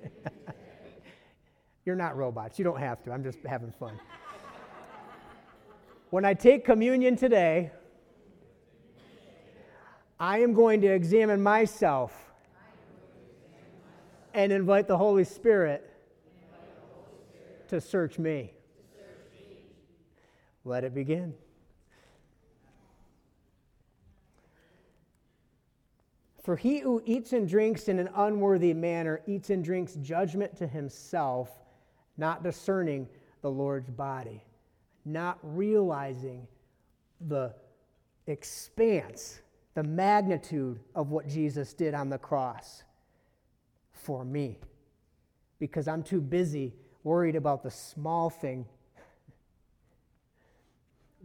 you're 1.84 1.96
not 1.96 2.16
robots. 2.16 2.58
You 2.58 2.64
don't 2.64 2.78
have 2.78 3.02
to. 3.04 3.12
I'm 3.12 3.22
just 3.22 3.38
having 3.46 3.72
fun. 3.72 3.98
when 6.10 6.24
I 6.24 6.34
take 6.34 6.64
communion 6.64 7.16
today, 7.16 7.70
I 10.18 10.38
am 10.40 10.52
going 10.52 10.82
to 10.82 10.88
examine 10.88 11.42
myself 11.42 12.12
and 14.34 14.52
invite 14.52 14.86
the 14.86 14.96
Holy 14.96 15.24
Spirit 15.24 15.90
to 17.68 17.80
search 17.80 18.18
me. 18.18 18.52
Let 20.64 20.84
it 20.84 20.94
begin. 20.94 21.34
For 26.42 26.56
he 26.56 26.80
who 26.80 27.02
eats 27.04 27.32
and 27.32 27.48
drinks 27.48 27.88
in 27.88 27.98
an 27.98 28.08
unworthy 28.14 28.74
manner 28.74 29.20
eats 29.26 29.50
and 29.50 29.64
drinks 29.64 29.94
judgment 29.94 30.56
to 30.56 30.66
himself, 30.66 31.59
not 32.20 32.44
discerning 32.44 33.08
the 33.42 33.50
Lord's 33.50 33.90
body. 33.90 34.44
not 35.06 35.38
realizing 35.42 36.46
the 37.28 37.54
expanse, 38.26 39.40
the 39.74 39.82
magnitude 39.82 40.78
of 40.94 41.10
what 41.10 41.26
Jesus 41.26 41.72
did 41.72 41.94
on 41.94 42.10
the 42.10 42.18
cross 42.18 42.84
for 43.92 44.26
me. 44.26 44.58
Because 45.58 45.88
I'm 45.88 46.02
too 46.02 46.20
busy 46.20 46.74
worried 47.02 47.34
about 47.34 47.62
the 47.62 47.70
small 47.70 48.28
thing. 48.28 48.66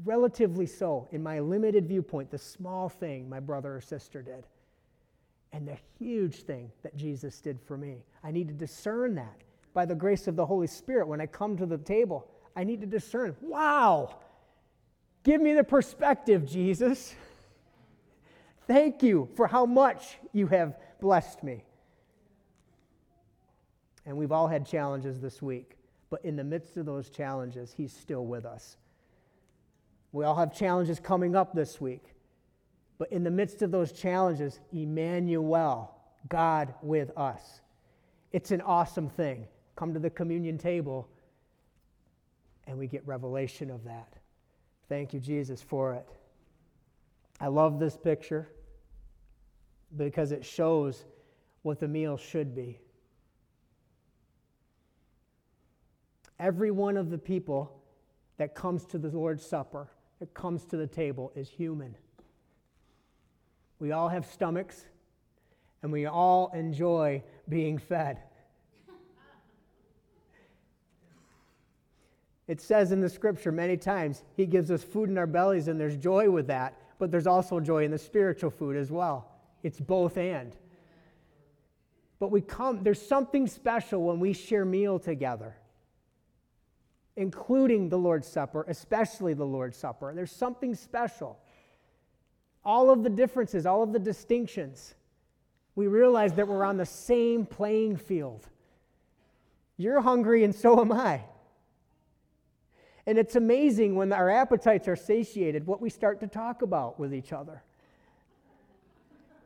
Relatively 0.05 0.65
so, 0.65 1.09
in 1.11 1.21
my 1.21 1.41
limited 1.41 1.85
viewpoint, 1.85 2.31
the 2.31 2.37
small 2.37 2.87
thing 2.87 3.29
my 3.29 3.41
brother 3.41 3.75
or 3.75 3.81
sister 3.81 4.21
did 4.21 4.45
and 5.51 5.67
the 5.67 5.77
huge 5.99 6.43
thing 6.43 6.71
that 6.81 6.95
Jesus 6.95 7.41
did 7.41 7.59
for 7.61 7.77
me. 7.77 8.05
I 8.23 8.31
need 8.31 8.47
to 8.47 8.53
discern 8.53 9.15
that 9.15 9.41
by 9.75 9.85
the 9.85 9.93
grace 9.93 10.27
of 10.27 10.35
the 10.35 10.45
Holy 10.45 10.65
Spirit 10.65 11.07
when 11.07 11.21
I 11.21 11.27
come 11.27 11.57
to 11.57 11.65
the 11.67 11.77
table. 11.77 12.27
I 12.55 12.63
need 12.63 12.79
to 12.79 12.87
discern, 12.87 13.35
wow, 13.41 14.15
give 15.23 15.41
me 15.41 15.53
the 15.53 15.65
perspective, 15.65 16.49
Jesus. 16.49 17.13
Thank 18.67 19.03
you 19.03 19.29
for 19.35 19.45
how 19.45 19.65
much 19.65 20.17
you 20.31 20.47
have 20.47 20.77
blessed 21.01 21.43
me. 21.43 21.65
And 24.05 24.15
we've 24.15 24.31
all 24.31 24.47
had 24.47 24.65
challenges 24.65 25.19
this 25.19 25.41
week, 25.41 25.75
but 26.09 26.23
in 26.23 26.37
the 26.37 26.43
midst 26.43 26.77
of 26.77 26.85
those 26.85 27.09
challenges, 27.09 27.73
He's 27.75 27.91
still 27.91 28.25
with 28.25 28.45
us. 28.45 28.77
We 30.13 30.23
all 30.23 30.35
have 30.35 30.55
challenges 30.55 30.99
coming 31.01 31.35
up 31.35 31.53
this 31.53 31.81
week. 31.81 32.15
But 32.97 33.11
in 33.11 33.25
the 33.25 33.31
midst 33.31 33.61
of 33.61 33.71
those 33.71 33.91
challenges, 33.91 34.61
Emmanuel, 34.71 35.93
God 36.29 36.73
with 36.81 37.11
us. 37.17 37.59
It's 38.31 38.51
an 38.51 38.61
awesome 38.61 39.09
thing. 39.09 39.47
Come 39.75 39.93
to 39.93 39.99
the 39.99 40.09
communion 40.09 40.57
table 40.57 41.07
and 42.67 42.77
we 42.77 42.87
get 42.87 43.05
revelation 43.05 43.69
of 43.69 43.83
that. 43.83 44.13
Thank 44.89 45.13
you, 45.13 45.19
Jesus, 45.19 45.61
for 45.61 45.93
it. 45.93 46.07
I 47.39 47.47
love 47.47 47.79
this 47.79 47.97
picture 47.97 48.47
because 49.97 50.31
it 50.31 50.45
shows 50.45 51.05
what 51.61 51.79
the 51.79 51.87
meal 51.87 52.17
should 52.17 52.55
be. 52.55 52.79
Every 56.39 56.71
one 56.71 56.97
of 56.97 57.09
the 57.09 57.17
people 57.17 57.81
that 58.37 58.55
comes 58.55 58.85
to 58.87 58.97
the 58.97 59.09
Lord's 59.09 59.45
Supper, 59.45 59.89
that 60.19 60.33
comes 60.33 60.65
to 60.65 60.77
the 60.77 60.87
table, 60.87 61.31
is 61.35 61.49
human. 61.49 61.95
We 63.79 63.91
all 63.91 64.09
have 64.09 64.25
stomachs, 64.25 64.85
and 65.81 65.91
we 65.91 66.05
all 66.05 66.51
enjoy 66.53 67.23
being 67.47 67.77
fed. 67.77 68.19
It 72.47 72.61
says 72.61 72.91
in 72.91 73.01
the 73.01 73.09
scripture 73.09 73.51
many 73.51 73.77
times, 73.77 74.23
He 74.35 74.45
gives 74.45 74.69
us 74.69 74.83
food 74.83 75.09
in 75.09 75.17
our 75.17 75.27
bellies, 75.27 75.67
and 75.67 75.79
there's 75.79 75.97
joy 75.97 76.29
with 76.29 76.47
that, 76.47 76.77
but 76.99 77.11
there's 77.11 77.27
also 77.27 77.59
joy 77.59 77.83
in 77.83 77.91
the 77.91 77.97
spiritual 77.97 78.51
food 78.51 78.75
as 78.75 78.91
well. 78.91 79.31
It's 79.63 79.79
both 79.79 80.17
and. 80.17 80.55
But 82.19 82.31
we 82.31 82.41
come, 82.41 82.83
there's 82.83 83.01
something 83.01 83.47
special 83.47 84.03
when 84.03 84.19
we 84.19 84.33
share 84.33 84.63
meal 84.63 84.99
together, 84.99 85.55
including 87.15 87.89
the 87.89 87.97
Lord's 87.97 88.27
Supper, 88.27 88.65
especially 88.67 89.33
the 89.33 89.45
Lord's 89.45 89.77
Supper. 89.77 90.13
There's 90.13 90.31
something 90.31 90.75
special 90.75 91.39
all 92.65 92.89
of 92.89 93.03
the 93.03 93.09
differences, 93.09 93.65
all 93.65 93.83
of 93.83 93.93
the 93.93 93.99
distinctions, 93.99 94.95
we 95.75 95.87
realize 95.87 96.33
that 96.33 96.47
we're 96.47 96.63
on 96.63 96.77
the 96.77 96.85
same 96.85 97.45
playing 97.45 97.97
field. 97.97 98.47
You're 99.77 100.01
hungry, 100.01 100.43
and 100.43 100.55
so 100.55 100.81
am 100.81 100.91
I. 100.91 101.21
And 103.07 103.17
it's 103.17 103.35
amazing 103.35 103.95
when 103.95 104.11
our 104.11 104.29
appetites 104.29 104.87
are 104.87 104.95
satiated 104.95 105.67
what 105.67 105.79
we 105.79 105.89
start 105.89 106.19
to 106.21 106.27
talk 106.27 106.61
about 106.61 106.99
with 106.99 107.13
each 107.13 107.33
other. 107.33 107.61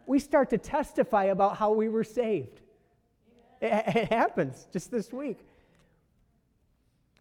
We 0.05 0.19
start 0.19 0.49
to 0.51 0.57
testify 0.57 1.25
about 1.25 1.57
how 1.57 1.71
we 1.71 1.89
were 1.89 2.03
saved. 2.03 2.61
It, 3.61 3.95
it 3.95 4.11
happens 4.11 4.67
just 4.71 4.91
this 4.91 5.11
week. 5.11 5.39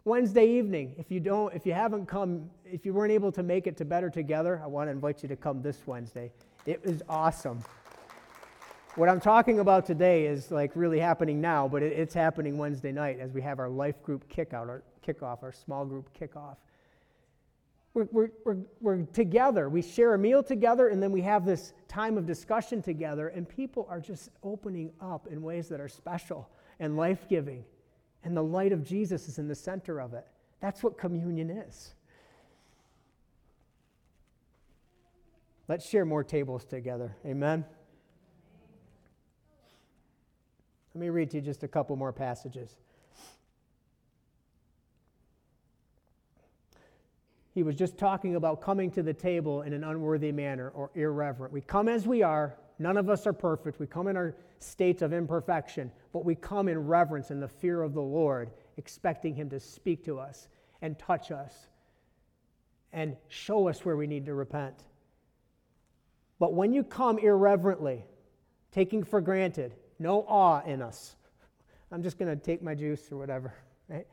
Wednesday 0.05 0.47
evening, 0.47 0.95
if 0.97 1.11
you 1.11 1.19
don't, 1.19 1.53
if 1.53 1.65
you 1.65 1.73
haven't 1.73 2.07
come, 2.07 2.49
if 2.65 2.85
you 2.85 2.93
weren't 2.93 3.11
able 3.11 3.31
to 3.33 3.43
make 3.43 3.67
it 3.67 3.77
to 3.77 3.85
Better 3.85 4.09
Together, 4.09 4.59
I 4.63 4.67
want 4.67 4.87
to 4.87 4.91
invite 4.91 5.21
you 5.21 5.29
to 5.29 5.35
come 5.35 5.61
this 5.61 5.85
Wednesday. 5.85 6.31
It 6.65 6.83
was 6.85 7.03
awesome. 7.09 7.61
What 8.95 9.07
I'm 9.07 9.19
talking 9.19 9.59
about 9.59 9.85
today 9.85 10.25
is 10.25 10.51
like 10.51 10.71
really 10.73 10.99
happening 10.99 11.39
now, 11.39 11.67
but 11.67 11.83
it, 11.83 11.93
it's 11.93 12.13
happening 12.13 12.57
Wednesday 12.57 12.91
night 12.91 13.19
as 13.19 13.33
we 13.33 13.41
have 13.41 13.59
our 13.59 13.69
life 13.69 14.01
group 14.01 14.27
kickout, 14.29 14.67
our 14.67 14.81
kickoff, 15.13 15.43
our 15.43 15.51
small 15.51 15.85
group 15.85 16.09
kickoff. 16.17 16.57
We're, 17.93 18.07
we're, 18.11 18.29
we're, 18.45 18.57
we're 18.81 19.03
together. 19.05 19.67
We 19.69 19.81
share 19.81 20.13
a 20.13 20.17
meal 20.17 20.43
together, 20.43 20.89
and 20.89 21.01
then 21.01 21.11
we 21.11 21.21
have 21.21 21.45
this 21.45 21.73
time 21.87 22.17
of 22.17 22.25
discussion 22.25 22.81
together, 22.81 23.29
and 23.29 23.47
people 23.49 23.87
are 23.89 23.99
just 23.99 24.29
opening 24.43 24.91
up 25.01 25.27
in 25.27 25.41
ways 25.41 25.69
that 25.69 25.79
are 25.79 25.89
special 25.89 26.49
and 26.79 26.95
life 26.95 27.27
giving 27.27 27.63
and 28.23 28.35
the 28.35 28.43
light 28.43 28.71
of 28.71 28.83
Jesus 28.83 29.27
is 29.27 29.39
in 29.39 29.47
the 29.47 29.55
center 29.55 29.99
of 29.99 30.13
it. 30.13 30.27
That's 30.59 30.83
what 30.83 30.97
communion 30.97 31.49
is. 31.49 31.93
Let's 35.67 35.87
share 35.87 36.03
more 36.03 36.23
tables 36.23 36.65
together. 36.65 37.15
Amen. 37.25 37.63
Let 40.93 41.01
me 41.01 41.09
read 41.09 41.29
to 41.31 41.37
you 41.37 41.41
just 41.41 41.63
a 41.63 41.67
couple 41.67 41.95
more 41.95 42.11
passages. 42.11 42.75
He 47.53 47.63
was 47.63 47.75
just 47.75 47.97
talking 47.97 48.35
about 48.35 48.61
coming 48.61 48.91
to 48.91 49.03
the 49.03 49.13
table 49.13 49.63
in 49.63 49.73
an 49.73 49.83
unworthy 49.83 50.31
manner 50.31 50.69
or 50.69 50.91
irreverent. 50.95 51.51
We 51.51 51.61
come 51.61 51.89
as 51.89 52.05
we 52.05 52.21
are. 52.21 52.55
None 52.77 52.95
of 52.95 53.09
us 53.09 53.25
are 53.27 53.33
perfect. 53.33 53.79
We 53.79 53.87
come 53.87 54.07
in 54.07 54.15
our 54.15 54.35
states 54.59 55.01
of 55.01 55.13
imperfection, 55.13 55.91
but 56.13 56.23
we 56.23 56.35
come 56.35 56.67
in 56.67 56.87
reverence 56.87 57.31
and 57.31 57.41
the 57.41 57.47
fear 57.47 57.81
of 57.81 57.93
the 57.93 58.01
Lord, 58.01 58.51
expecting 58.77 59.35
Him 59.35 59.49
to 59.49 59.59
speak 59.59 60.05
to 60.05 60.19
us 60.19 60.47
and 60.81 60.97
touch 60.97 61.31
us 61.31 61.67
and 62.93 63.15
show 63.27 63.67
us 63.67 63.83
where 63.83 63.97
we 63.97 64.07
need 64.07 64.25
to 64.25 64.33
repent. 64.33 64.83
But 66.39 66.53
when 66.53 66.71
you 66.71 66.83
come 66.83 67.17
irreverently, 67.17 68.05
taking 68.71 69.03
for 69.03 69.21
granted, 69.21 69.75
no 69.99 70.25
awe 70.27 70.61
in 70.65 70.81
us, 70.81 71.15
I'm 71.91 72.03
just 72.03 72.17
going 72.17 72.29
to 72.29 72.41
take 72.41 72.63
my 72.63 72.75
juice 72.75 73.11
or 73.11 73.17
whatever, 73.17 73.53
right? 73.89 74.07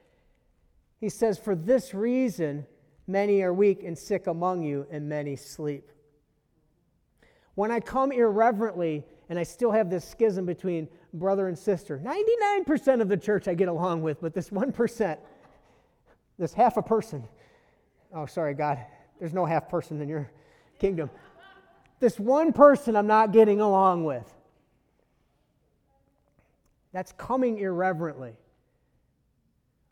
He 1.00 1.08
says, 1.08 1.38
For 1.38 1.54
this 1.54 1.94
reason, 1.94 2.66
many 3.06 3.42
are 3.42 3.52
weak 3.52 3.82
and 3.82 3.96
sick 3.96 4.26
among 4.26 4.62
you, 4.62 4.86
and 4.90 5.08
many 5.08 5.36
sleep. 5.36 5.90
When 7.54 7.70
I 7.70 7.80
come 7.80 8.12
irreverently, 8.12 9.04
and 9.28 9.38
I 9.38 9.42
still 9.42 9.72
have 9.72 9.90
this 9.90 10.04
schism 10.06 10.46
between 10.46 10.88
brother 11.12 11.48
and 11.48 11.58
sister. 11.58 11.98
99% 11.98 13.00
of 13.00 13.08
the 13.08 13.16
church 13.16 13.48
I 13.48 13.54
get 13.54 13.68
along 13.68 14.02
with, 14.02 14.20
but 14.20 14.34
this 14.34 14.50
1%, 14.50 15.18
this 16.38 16.52
half 16.52 16.76
a 16.76 16.82
person. 16.82 17.24
Oh, 18.14 18.26
sorry, 18.26 18.54
God. 18.54 18.78
There's 19.18 19.34
no 19.34 19.44
half 19.44 19.68
person 19.68 20.00
in 20.00 20.08
your 20.08 20.30
kingdom. 20.78 21.10
This 21.98 22.20
one 22.20 22.52
person 22.52 22.94
I'm 22.94 23.06
not 23.06 23.32
getting 23.32 23.60
along 23.60 24.04
with. 24.04 24.32
That's 26.92 27.12
coming 27.12 27.58
irreverently. 27.58 28.34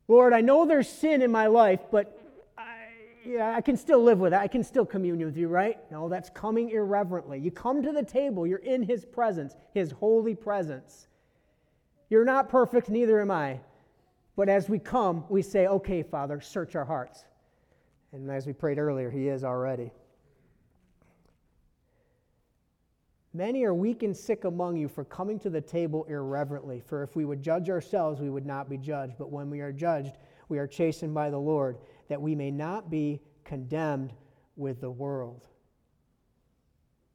Lord, 0.07 0.33
I 0.33 0.43
know 0.43 0.67
there's 0.67 0.89
sin 0.89 1.23
in 1.23 1.33
my 1.33 1.47
life, 1.47 1.81
but 1.91 2.19
yeah, 3.27 3.55
I 3.55 3.61
can 3.61 3.77
still 3.77 4.03
live 4.03 4.19
with 4.19 4.33
it. 4.33 4.39
I 4.39 4.49
can 4.49 4.63
still 4.63 4.87
commune 4.87 5.25
with 5.25 5.37
you, 5.37 5.49
right? 5.49 5.79
No, 5.91 6.09
that's 6.09 6.31
coming 6.31 6.71
irreverently. 6.71 7.39
You 7.39 7.51
come 7.51 7.83
to 7.83 7.93
the 7.93 8.03
table, 8.03 8.47
you're 8.47 8.59
in 8.59 8.83
his 8.83 9.05
presence, 9.05 9.55
his 9.73 9.91
holy 9.91 10.35
presence. 10.35 11.09
You're 12.11 12.25
not 12.25 12.49
perfect, 12.49 12.89
neither 12.89 13.21
am 13.21 13.31
I. 13.31 13.61
But 14.37 14.49
as 14.49 14.69
we 14.69 14.79
come, 14.79 15.25
we 15.29 15.43
say, 15.43 15.67
okay, 15.67 16.03
Father, 16.03 16.41
search 16.41 16.75
our 16.75 16.85
hearts. 16.85 17.25
And 18.13 18.31
as 18.31 18.47
we 18.47 18.53
prayed 18.53 18.79
earlier, 18.79 19.11
he 19.11 19.29
is 19.29 19.45
already. 19.45 19.93
Many 23.33 23.65
are 23.65 23.75
weak 23.75 24.05
and 24.05 24.17
sick 24.17 24.45
among 24.45 24.77
you 24.77 24.87
for 24.87 25.05
coming 25.05 25.41
to 25.41 25.51
the 25.51 25.61
table 25.61 26.07
irreverently. 26.09 26.81
For 26.87 27.03
if 27.03 27.17
we 27.17 27.25
would 27.25 27.43
judge 27.43 27.69
ourselves, 27.69 28.21
we 28.21 28.31
would 28.31 28.47
not 28.47 28.69
be 28.69 28.77
judged. 28.77 29.15
But 29.19 29.33
when 29.33 29.51
we 29.51 29.61
are 29.61 29.73
judged, 29.73 30.19
we 30.49 30.59
are 30.59 30.69
chastened 30.69 31.15
by 31.15 31.31
the 31.31 31.39
Lord 31.39 31.79
that 32.09 32.21
we 32.21 32.35
may 32.35 32.51
not 32.51 32.91
be 32.91 33.21
condemned 33.45 34.13
with 34.57 34.81
the 34.81 34.91
world. 34.91 35.49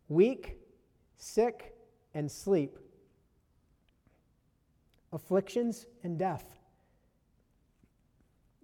Weak, 0.07 0.57
sick, 1.17 1.75
and 2.13 2.31
sleep, 2.31 2.77
afflictions 5.13 5.85
and 6.03 6.17
death. 6.17 6.59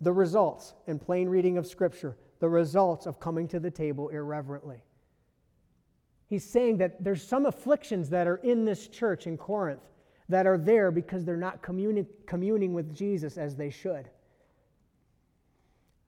The 0.01 0.13
results, 0.13 0.73
in 0.87 0.99
plain 0.99 1.29
reading 1.29 1.57
of 1.57 1.67
Scripture, 1.67 2.17
the 2.39 2.49
results 2.49 3.05
of 3.05 3.19
coming 3.19 3.47
to 3.49 3.59
the 3.59 3.71
table 3.71 4.09
irreverently. 4.09 4.83
He's 6.27 6.43
saying 6.43 6.77
that 6.77 7.03
there's 7.03 7.25
some 7.25 7.45
afflictions 7.45 8.09
that 8.09 8.27
are 8.27 8.37
in 8.37 8.65
this 8.65 8.87
church 8.87 9.27
in 9.27 9.37
Corinth 9.37 9.87
that 10.27 10.47
are 10.47 10.57
there 10.57 10.91
because 10.91 11.23
they're 11.23 11.37
not 11.37 11.61
communi- 11.61 12.07
communing 12.25 12.73
with 12.73 12.95
Jesus 12.95 13.37
as 13.37 13.55
they 13.55 13.69
should. 13.69 14.09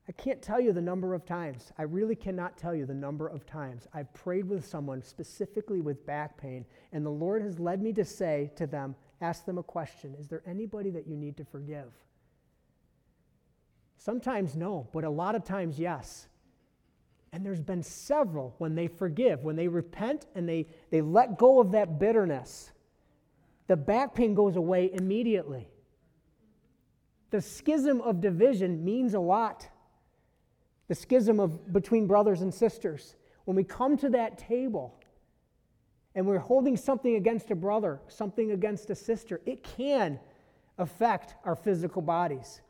I 0.07 0.13
can't 0.13 0.41
tell 0.41 0.61
you 0.61 0.71
the 0.71 0.81
number 0.81 1.13
of 1.13 1.25
times, 1.25 1.73
I 1.77 1.83
really 1.83 2.15
cannot 2.15 2.57
tell 2.57 2.73
you 2.73 2.85
the 2.85 2.93
number 2.93 3.27
of 3.27 3.45
times 3.45 3.87
I've 3.93 4.13
prayed 4.13 4.47
with 4.47 4.65
someone 4.65 5.01
specifically 5.01 5.81
with 5.81 6.05
back 6.05 6.37
pain, 6.37 6.65
and 6.93 7.05
the 7.05 7.09
Lord 7.09 7.41
has 7.41 7.59
led 7.59 7.81
me 7.81 7.91
to 7.93 8.05
say 8.05 8.51
to 8.55 8.65
them, 8.65 8.95
ask 9.19 9.45
them 9.45 9.57
a 9.57 9.63
question 9.63 10.15
Is 10.17 10.27
there 10.27 10.43
anybody 10.45 10.91
that 10.91 11.07
you 11.07 11.17
need 11.17 11.35
to 11.37 11.45
forgive? 11.45 11.91
Sometimes 13.97 14.55
no, 14.55 14.87
but 14.93 15.03
a 15.03 15.09
lot 15.09 15.35
of 15.35 15.43
times 15.43 15.77
yes. 15.77 16.27
And 17.33 17.45
there's 17.45 17.61
been 17.61 17.83
several 17.83 18.55
when 18.57 18.75
they 18.75 18.87
forgive, 18.87 19.43
when 19.43 19.57
they 19.57 19.67
repent 19.67 20.27
and 20.33 20.47
they, 20.47 20.67
they 20.89 21.01
let 21.01 21.37
go 21.37 21.59
of 21.59 21.71
that 21.71 21.99
bitterness, 21.99 22.71
the 23.67 23.75
back 23.75 24.15
pain 24.15 24.33
goes 24.33 24.55
away 24.55 24.89
immediately. 24.93 25.67
The 27.31 27.41
schism 27.41 27.99
of 27.99 28.21
division 28.21 28.85
means 28.85 29.13
a 29.13 29.19
lot. 29.19 29.67
The 30.87 30.95
schism 30.95 31.39
of 31.39 31.71
between 31.73 32.07
brothers 32.07 32.41
and 32.41 32.53
sisters. 32.53 33.15
When 33.45 33.55
we 33.55 33.63
come 33.63 33.97
to 33.97 34.09
that 34.09 34.37
table 34.37 34.99
and 36.15 36.25
we're 36.25 36.39
holding 36.39 36.77
something 36.77 37.15
against 37.15 37.51
a 37.51 37.55
brother, 37.55 37.99
something 38.07 38.51
against 38.51 38.89
a 38.89 38.95
sister, 38.95 39.41
it 39.45 39.63
can 39.63 40.19
affect 40.77 41.35
our 41.45 41.55
physical 41.55 42.01
bodies. 42.01 42.61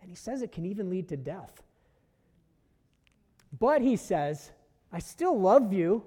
And 0.00 0.10
he 0.10 0.16
says 0.16 0.42
it 0.42 0.52
can 0.52 0.66
even 0.66 0.90
lead 0.90 1.08
to 1.08 1.16
death. 1.16 1.62
But 3.58 3.82
he 3.82 3.96
says, 3.96 4.50
I 4.92 4.98
still 4.98 5.38
love 5.38 5.72
you. 5.72 6.04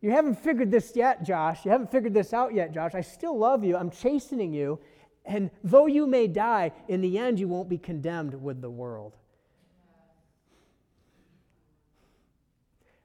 You 0.00 0.10
haven't 0.10 0.34
figured 0.34 0.70
this 0.70 0.94
yet, 0.96 1.22
Josh. 1.22 1.64
You 1.64 1.70
haven't 1.70 1.90
figured 1.90 2.12
this 2.12 2.32
out 2.32 2.54
yet, 2.54 2.72
Josh. 2.72 2.94
I 2.94 3.00
still 3.00 3.38
love 3.38 3.64
you. 3.64 3.76
I'm 3.76 3.90
chastening 3.90 4.52
you. 4.52 4.80
And 5.24 5.50
though 5.62 5.86
you 5.86 6.06
may 6.06 6.26
die, 6.26 6.72
in 6.88 7.00
the 7.00 7.18
end, 7.18 7.38
you 7.38 7.46
won't 7.46 7.68
be 7.68 7.78
condemned 7.78 8.34
with 8.34 8.60
the 8.60 8.70
world. 8.70 9.16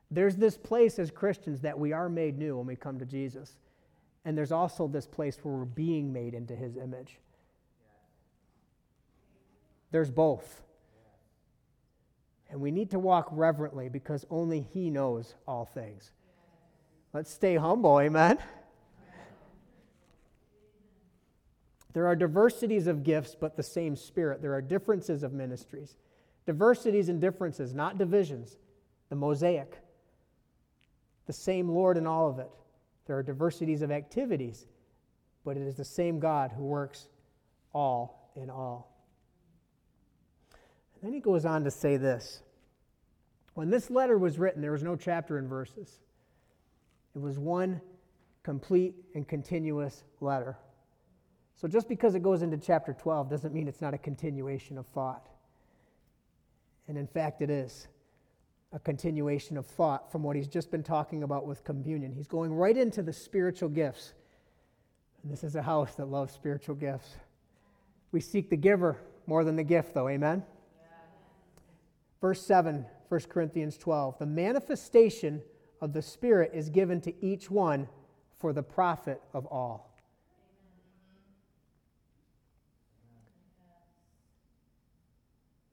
There's 0.10 0.36
this 0.36 0.58
place 0.58 1.00
as 1.00 1.12
Christians 1.12 1.62
that 1.62 1.78
we 1.78 1.92
are 1.94 2.10
made 2.10 2.38
new 2.38 2.58
when 2.58 2.68
we 2.68 2.76
come 2.76 3.00
to 3.00 3.06
Jesus. 3.06 3.58
And 4.24 4.38
there's 4.38 4.52
also 4.52 4.88
this 4.88 5.08
place 5.08 5.38
where 5.42 5.54
we're 5.54 5.66
being 5.66 6.12
made 6.12 6.34
into 6.34 6.56
his 6.56 6.78
image. 6.78 7.20
There's 9.92 10.12
both. 10.12 10.62
And 12.50 12.62
we 12.62 12.72
need 12.72 12.92
to 12.92 13.00
walk 13.00 13.28
reverently 13.32 13.90
because 13.90 14.26
only 14.30 14.62
he 14.74 14.90
knows 14.90 15.36
all 15.48 15.66
things. 15.66 16.12
Let's 17.14 17.32
stay 17.32 17.56
humble, 17.56 18.00
amen? 18.00 18.38
There 21.94 22.06
are 22.06 22.16
diversities 22.16 22.88
of 22.88 23.04
gifts, 23.04 23.36
but 23.40 23.56
the 23.58 23.64
same 23.64 23.96
Spirit. 23.96 24.42
There 24.42 24.54
are 24.54 24.62
differences 24.62 25.24
of 25.24 25.34
ministries. 25.34 25.96
Diversities 26.46 27.10
and 27.10 27.20
differences, 27.20 27.74
not 27.74 27.98
divisions. 27.98 28.58
The 29.10 29.16
mosaic. 29.16 29.80
The 31.28 31.34
same 31.34 31.70
Lord 31.70 31.98
in 31.98 32.08
all 32.08 32.30
of 32.30 32.40
it. 32.40 32.50
There 33.06 33.18
are 33.18 33.24
diversities 33.24 33.82
of 33.82 33.92
activities, 33.92 34.66
but 35.46 35.58
it 35.58 35.64
is 35.64 35.76
the 35.76 35.86
same 35.86 36.20
God 36.20 36.52
who 36.52 36.64
works 36.64 37.10
all 37.74 38.32
in 38.36 38.50
all. 38.50 38.98
And 40.96 41.04
then 41.04 41.14
he 41.14 41.20
goes 41.20 41.46
on 41.46 41.64
to 41.64 41.72
say 41.72 41.98
this 41.98 42.42
When 43.54 43.70
this 43.70 43.90
letter 43.90 44.18
was 44.18 44.40
written, 44.40 44.62
there 44.62 44.72
was 44.72 44.84
no 44.84 44.96
chapter 44.96 45.38
and 45.38 45.48
verses, 45.48 46.00
it 47.16 47.20
was 47.20 47.38
one 47.38 47.82
complete 48.44 48.96
and 49.14 49.28
continuous 49.28 50.04
letter. 50.22 50.58
So 51.56 51.68
just 51.68 51.90
because 51.90 52.14
it 52.16 52.22
goes 52.22 52.44
into 52.44 52.58
chapter 52.58 52.94
12 52.94 53.30
doesn't 53.30 53.54
mean 53.54 53.68
it's 53.68 53.82
not 53.82 53.94
a 53.94 53.98
continuation 53.98 54.78
of 54.78 54.86
thought. 54.88 55.28
And 56.88 56.98
in 56.98 57.08
fact, 57.08 57.42
it 57.42 57.50
is 57.50 57.88
a 58.74 58.80
continuation 58.80 59.58
of 59.58 59.66
thought 59.66 60.12
from 60.12 60.24
what 60.24 60.36
he's 60.36 60.48
just 60.48 60.72
been 60.72 60.84
talking 60.84 61.24
about 61.24 61.46
with 61.46 61.64
communion. 61.64 62.12
He's 62.12 62.28
going 62.28 62.54
right 62.54 62.76
into 62.76 63.02
the 63.02 63.14
spiritual 63.14 63.70
gifts. 63.70 64.14
And 65.24 65.32
this 65.32 65.44
is 65.44 65.56
a 65.56 65.62
house 65.62 65.96
that 65.96 66.08
loves 66.08 66.34
spiritual 66.34 66.76
gifts. 66.76 67.16
We 68.12 68.20
seek 68.20 68.50
the 68.50 68.58
giver 68.58 68.98
more 69.26 69.44
than 69.44 69.56
the 69.56 69.64
gift, 69.64 69.94
though. 69.94 70.10
Amen? 70.10 70.44
Verse 72.20 72.46
7, 72.46 72.86
1 73.10 73.22
Corinthians 73.30 73.78
12. 73.78 74.20
The 74.20 74.26
manifestation 74.26 75.42
of 75.82 75.94
the 75.94 76.02
Spirit 76.02 76.52
is 76.54 76.70
given 76.70 77.00
to 77.02 77.14
each 77.24 77.50
one 77.52 77.88
for 78.38 78.54
the 78.54 78.64
profit 78.64 79.22
of 79.34 79.46
all. 79.46 79.87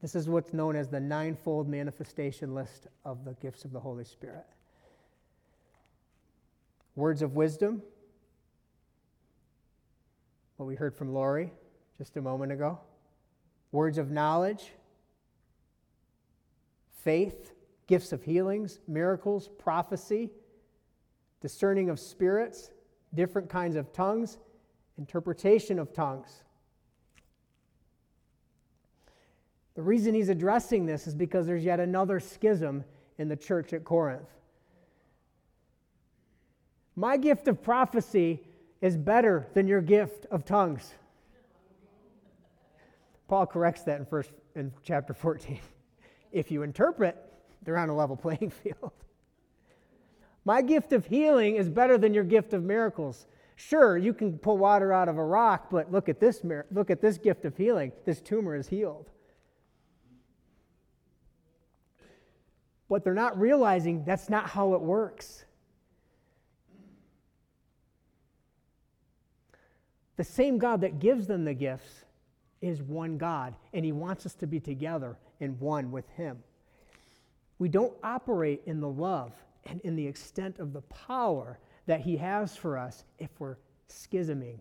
This 0.04 0.14
is 0.14 0.28
what's 0.28 0.52
known 0.52 0.76
as 0.76 0.90
the 0.90 1.00
ninefold 1.00 1.66
manifestation 1.66 2.54
list 2.54 2.88
of 3.06 3.24
the 3.24 3.32
gifts 3.40 3.64
of 3.64 3.72
the 3.72 3.80
Holy 3.80 4.04
Spirit. 4.04 4.44
Words 6.94 7.22
of 7.22 7.36
wisdom, 7.36 7.80
what 10.58 10.66
we 10.66 10.74
heard 10.74 10.94
from 10.94 11.14
Lori 11.14 11.50
just 11.96 12.18
a 12.18 12.20
moment 12.20 12.52
ago. 12.52 12.78
Words 13.72 13.96
of 13.96 14.10
knowledge, 14.10 14.72
faith, 17.02 17.54
gifts 17.86 18.12
of 18.12 18.22
healings, 18.22 18.80
miracles, 18.86 19.48
prophecy, 19.58 20.28
discerning 21.40 21.88
of 21.88 21.98
spirits, 21.98 22.72
different 23.14 23.48
kinds 23.48 23.74
of 23.74 23.90
tongues, 23.94 24.36
interpretation 24.98 25.78
of 25.78 25.94
tongues. 25.94 26.42
The 29.74 29.82
reason 29.82 30.14
he's 30.14 30.28
addressing 30.28 30.86
this 30.86 31.06
is 31.06 31.14
because 31.14 31.46
there's 31.46 31.64
yet 31.64 31.80
another 31.80 32.20
schism 32.20 32.84
in 33.18 33.28
the 33.28 33.36
church 33.36 33.72
at 33.72 33.84
Corinth. 33.84 34.28
My 36.96 37.16
gift 37.16 37.48
of 37.48 37.62
prophecy 37.62 38.40
is 38.80 38.96
better 38.96 39.48
than 39.54 39.66
your 39.66 39.80
gift 39.80 40.26
of 40.30 40.44
tongues. 40.44 40.94
Paul 43.26 43.46
corrects 43.46 43.82
that 43.82 43.98
in 43.98 44.06
first 44.06 44.30
in 44.54 44.72
chapter 44.82 45.14
14. 45.14 45.58
If 46.32 46.50
you 46.50 46.64
interpret, 46.64 47.16
they're 47.62 47.78
on 47.78 47.88
a 47.88 47.94
level 47.94 48.16
playing 48.16 48.50
field. 48.62 48.90
My 50.44 50.62
gift 50.62 50.92
of 50.92 51.06
healing 51.06 51.54
is 51.54 51.68
better 51.68 51.96
than 51.96 52.12
your 52.12 52.24
gift 52.24 52.52
of 52.52 52.64
miracles. 52.64 53.28
Sure, 53.54 53.96
you 53.96 54.12
can 54.12 54.36
pull 54.38 54.58
water 54.58 54.92
out 54.92 55.08
of 55.08 55.16
a 55.16 55.24
rock, 55.24 55.68
but 55.70 55.92
look 55.92 56.08
at 56.08 56.18
this 56.18 56.42
look 56.72 56.90
at 56.90 57.00
this 57.00 57.18
gift 57.18 57.44
of 57.44 57.56
healing. 57.56 57.92
This 58.04 58.20
tumor 58.20 58.56
is 58.56 58.66
healed. 58.66 59.10
But 62.88 63.04
they're 63.04 63.14
not 63.14 63.38
realizing 63.38 64.04
that's 64.04 64.28
not 64.28 64.48
how 64.50 64.74
it 64.74 64.80
works. 64.80 65.44
The 70.16 70.24
same 70.24 70.58
God 70.58 70.80
that 70.82 71.00
gives 71.00 71.26
them 71.26 71.44
the 71.44 71.54
gifts 71.54 72.04
is 72.60 72.82
one 72.82 73.18
God, 73.18 73.54
and 73.72 73.84
He 73.84 73.92
wants 73.92 74.26
us 74.26 74.34
to 74.36 74.46
be 74.46 74.60
together 74.60 75.16
in 75.40 75.58
one 75.58 75.90
with 75.90 76.08
Him. 76.10 76.42
We 77.58 77.68
don't 77.68 77.94
operate 78.02 78.62
in 78.66 78.80
the 78.80 78.88
love 78.88 79.32
and 79.66 79.80
in 79.82 79.96
the 79.96 80.06
extent 80.06 80.58
of 80.58 80.72
the 80.72 80.82
power 80.82 81.58
that 81.86 82.00
He 82.00 82.16
has 82.16 82.56
for 82.56 82.78
us 82.78 83.04
if 83.18 83.28
we're 83.38 83.56
schisming. 83.88 84.58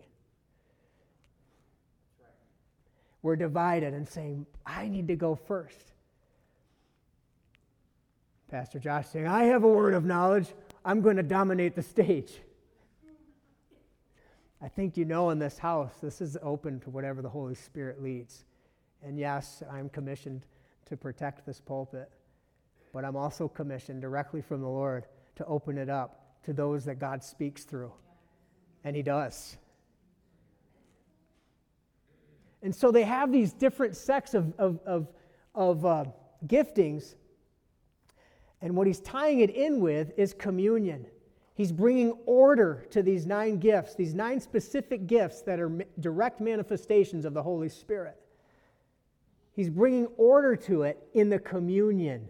We're 3.22 3.36
divided 3.36 3.94
and 3.94 4.06
saying, 4.06 4.44
I 4.66 4.88
need 4.88 5.08
to 5.08 5.16
go 5.16 5.34
first. 5.34 5.93
Pastor 8.54 8.78
Josh 8.78 9.08
saying, 9.08 9.26
I 9.26 9.46
have 9.46 9.64
a 9.64 9.68
word 9.68 9.94
of 9.94 10.04
knowledge. 10.04 10.46
I'm 10.84 11.00
going 11.00 11.16
to 11.16 11.24
dominate 11.24 11.74
the 11.74 11.82
stage. 11.82 12.34
I 14.62 14.68
think 14.68 14.96
you 14.96 15.04
know 15.04 15.30
in 15.30 15.40
this 15.40 15.58
house, 15.58 15.94
this 16.00 16.20
is 16.20 16.38
open 16.40 16.78
to 16.82 16.90
whatever 16.90 17.20
the 17.20 17.28
Holy 17.28 17.56
Spirit 17.56 18.00
leads. 18.00 18.44
And 19.02 19.18
yes, 19.18 19.64
I'm 19.68 19.88
commissioned 19.88 20.42
to 20.86 20.96
protect 20.96 21.44
this 21.44 21.60
pulpit, 21.60 22.08
but 22.92 23.04
I'm 23.04 23.16
also 23.16 23.48
commissioned 23.48 24.00
directly 24.00 24.40
from 24.40 24.60
the 24.60 24.68
Lord 24.68 25.06
to 25.34 25.44
open 25.46 25.76
it 25.76 25.90
up 25.90 26.44
to 26.44 26.52
those 26.52 26.84
that 26.84 27.00
God 27.00 27.24
speaks 27.24 27.64
through. 27.64 27.90
And 28.84 28.94
He 28.94 29.02
does. 29.02 29.56
And 32.62 32.72
so 32.72 32.92
they 32.92 33.02
have 33.02 33.32
these 33.32 33.52
different 33.52 33.96
sects 33.96 34.32
of, 34.32 34.54
of, 34.58 34.78
of, 34.86 35.08
of 35.56 35.84
uh, 35.84 36.04
giftings 36.46 37.16
and 38.64 38.74
what 38.74 38.86
he's 38.86 39.00
tying 39.00 39.40
it 39.40 39.50
in 39.50 39.78
with 39.78 40.18
is 40.18 40.32
communion. 40.32 41.04
He's 41.54 41.70
bringing 41.70 42.12
order 42.24 42.86
to 42.92 43.02
these 43.02 43.26
nine 43.26 43.58
gifts, 43.58 43.94
these 43.94 44.14
nine 44.14 44.40
specific 44.40 45.06
gifts 45.06 45.42
that 45.42 45.60
are 45.60 45.70
direct 46.00 46.40
manifestations 46.40 47.26
of 47.26 47.34
the 47.34 47.42
Holy 47.42 47.68
Spirit. 47.68 48.16
He's 49.52 49.68
bringing 49.68 50.06
order 50.16 50.56
to 50.56 50.84
it 50.84 51.06
in 51.12 51.28
the 51.28 51.38
communion 51.38 52.26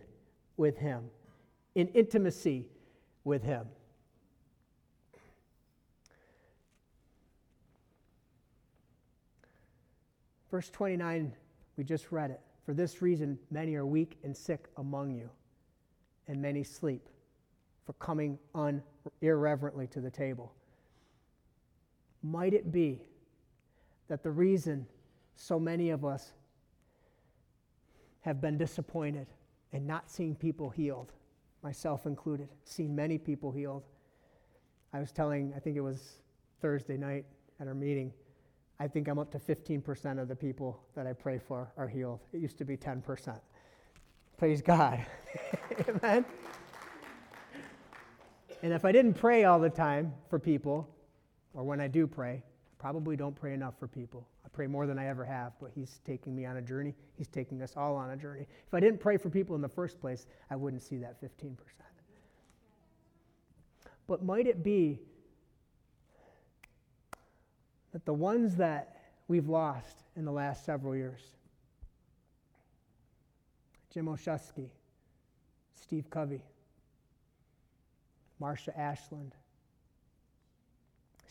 with 0.56 0.76
Him, 0.76 1.04
in 1.76 1.86
intimacy 1.88 2.66
with 3.22 3.44
Him. 3.44 3.66
Verse 10.50 10.68
29, 10.68 11.32
we 11.76 11.84
just 11.84 12.10
read 12.10 12.32
it. 12.32 12.40
For 12.66 12.74
this 12.74 13.00
reason, 13.00 13.38
many 13.52 13.76
are 13.76 13.86
weak 13.86 14.18
and 14.24 14.36
sick 14.36 14.66
among 14.76 15.12
you, 15.12 15.30
and 16.28 16.40
many 16.40 16.64
sleep 16.64 17.08
for 17.84 17.92
coming 17.94 18.38
un- 18.54 18.82
irreverently 19.20 19.86
to 19.88 20.00
the 20.00 20.10
table. 20.10 20.54
Might 22.22 22.54
it 22.54 22.72
be 22.72 23.02
that 24.08 24.22
the 24.22 24.30
reason 24.30 24.86
so 25.36 25.58
many 25.58 25.90
of 25.90 26.04
us 26.04 26.32
have 28.22 28.40
been 28.40 28.56
disappointed 28.56 29.26
and 29.72 29.86
not 29.86 30.10
seeing 30.10 30.34
people 30.34 30.70
healed, 30.70 31.12
myself 31.62 32.06
included, 32.06 32.48
seen 32.64 32.94
many 32.94 33.18
people 33.18 33.50
healed. 33.50 33.82
I 34.92 35.00
was 35.00 35.12
telling, 35.12 35.52
I 35.54 35.58
think 35.58 35.76
it 35.76 35.80
was 35.80 36.22
Thursday 36.60 36.96
night 36.96 37.26
at 37.60 37.68
our 37.68 37.74
meeting, 37.74 38.12
I 38.80 38.88
think 38.88 39.08
I'm 39.08 39.18
up 39.18 39.30
to 39.32 39.38
15% 39.38 40.20
of 40.20 40.28
the 40.28 40.34
people 40.34 40.80
that 40.94 41.06
I 41.06 41.12
pray 41.12 41.38
for 41.38 41.72
are 41.76 41.86
healed. 41.86 42.20
It 42.32 42.40
used 42.40 42.58
to 42.58 42.64
be 42.64 42.76
10%. 42.76 43.38
Praise 44.44 44.60
God. 44.60 45.00
Amen. 45.88 46.22
And 48.62 48.74
if 48.74 48.84
I 48.84 48.92
didn't 48.92 49.14
pray 49.14 49.44
all 49.44 49.58
the 49.58 49.70
time 49.70 50.12
for 50.28 50.38
people, 50.38 50.86
or 51.54 51.64
when 51.64 51.80
I 51.80 51.88
do 51.88 52.06
pray, 52.06 52.42
I 52.44 52.74
probably 52.78 53.16
don't 53.16 53.34
pray 53.34 53.54
enough 53.54 53.72
for 53.78 53.88
people. 53.88 54.28
I 54.44 54.50
pray 54.50 54.66
more 54.66 54.86
than 54.86 54.98
I 54.98 55.06
ever 55.06 55.24
have, 55.24 55.54
but 55.62 55.70
He's 55.74 56.02
taking 56.04 56.36
me 56.36 56.44
on 56.44 56.58
a 56.58 56.60
journey. 56.60 56.92
He's 57.16 57.28
taking 57.28 57.62
us 57.62 57.72
all 57.74 57.96
on 57.96 58.10
a 58.10 58.18
journey. 58.18 58.42
If 58.66 58.74
I 58.74 58.80
didn't 58.80 59.00
pray 59.00 59.16
for 59.16 59.30
people 59.30 59.56
in 59.56 59.62
the 59.62 59.68
first 59.70 59.98
place, 59.98 60.26
I 60.50 60.56
wouldn't 60.56 60.82
see 60.82 60.98
that 60.98 61.18
15%. 61.22 61.56
But 64.06 64.22
might 64.22 64.46
it 64.46 64.62
be 64.62 65.00
that 67.94 68.04
the 68.04 68.12
ones 68.12 68.56
that 68.56 69.04
we've 69.26 69.48
lost 69.48 70.04
in 70.16 70.26
the 70.26 70.32
last 70.32 70.66
several 70.66 70.94
years, 70.94 71.22
Jim 73.94 74.06
Oshusky, 74.06 74.70
Steve 75.72 76.10
Covey, 76.10 76.42
Marsha 78.42 78.76
Ashland, 78.76 79.36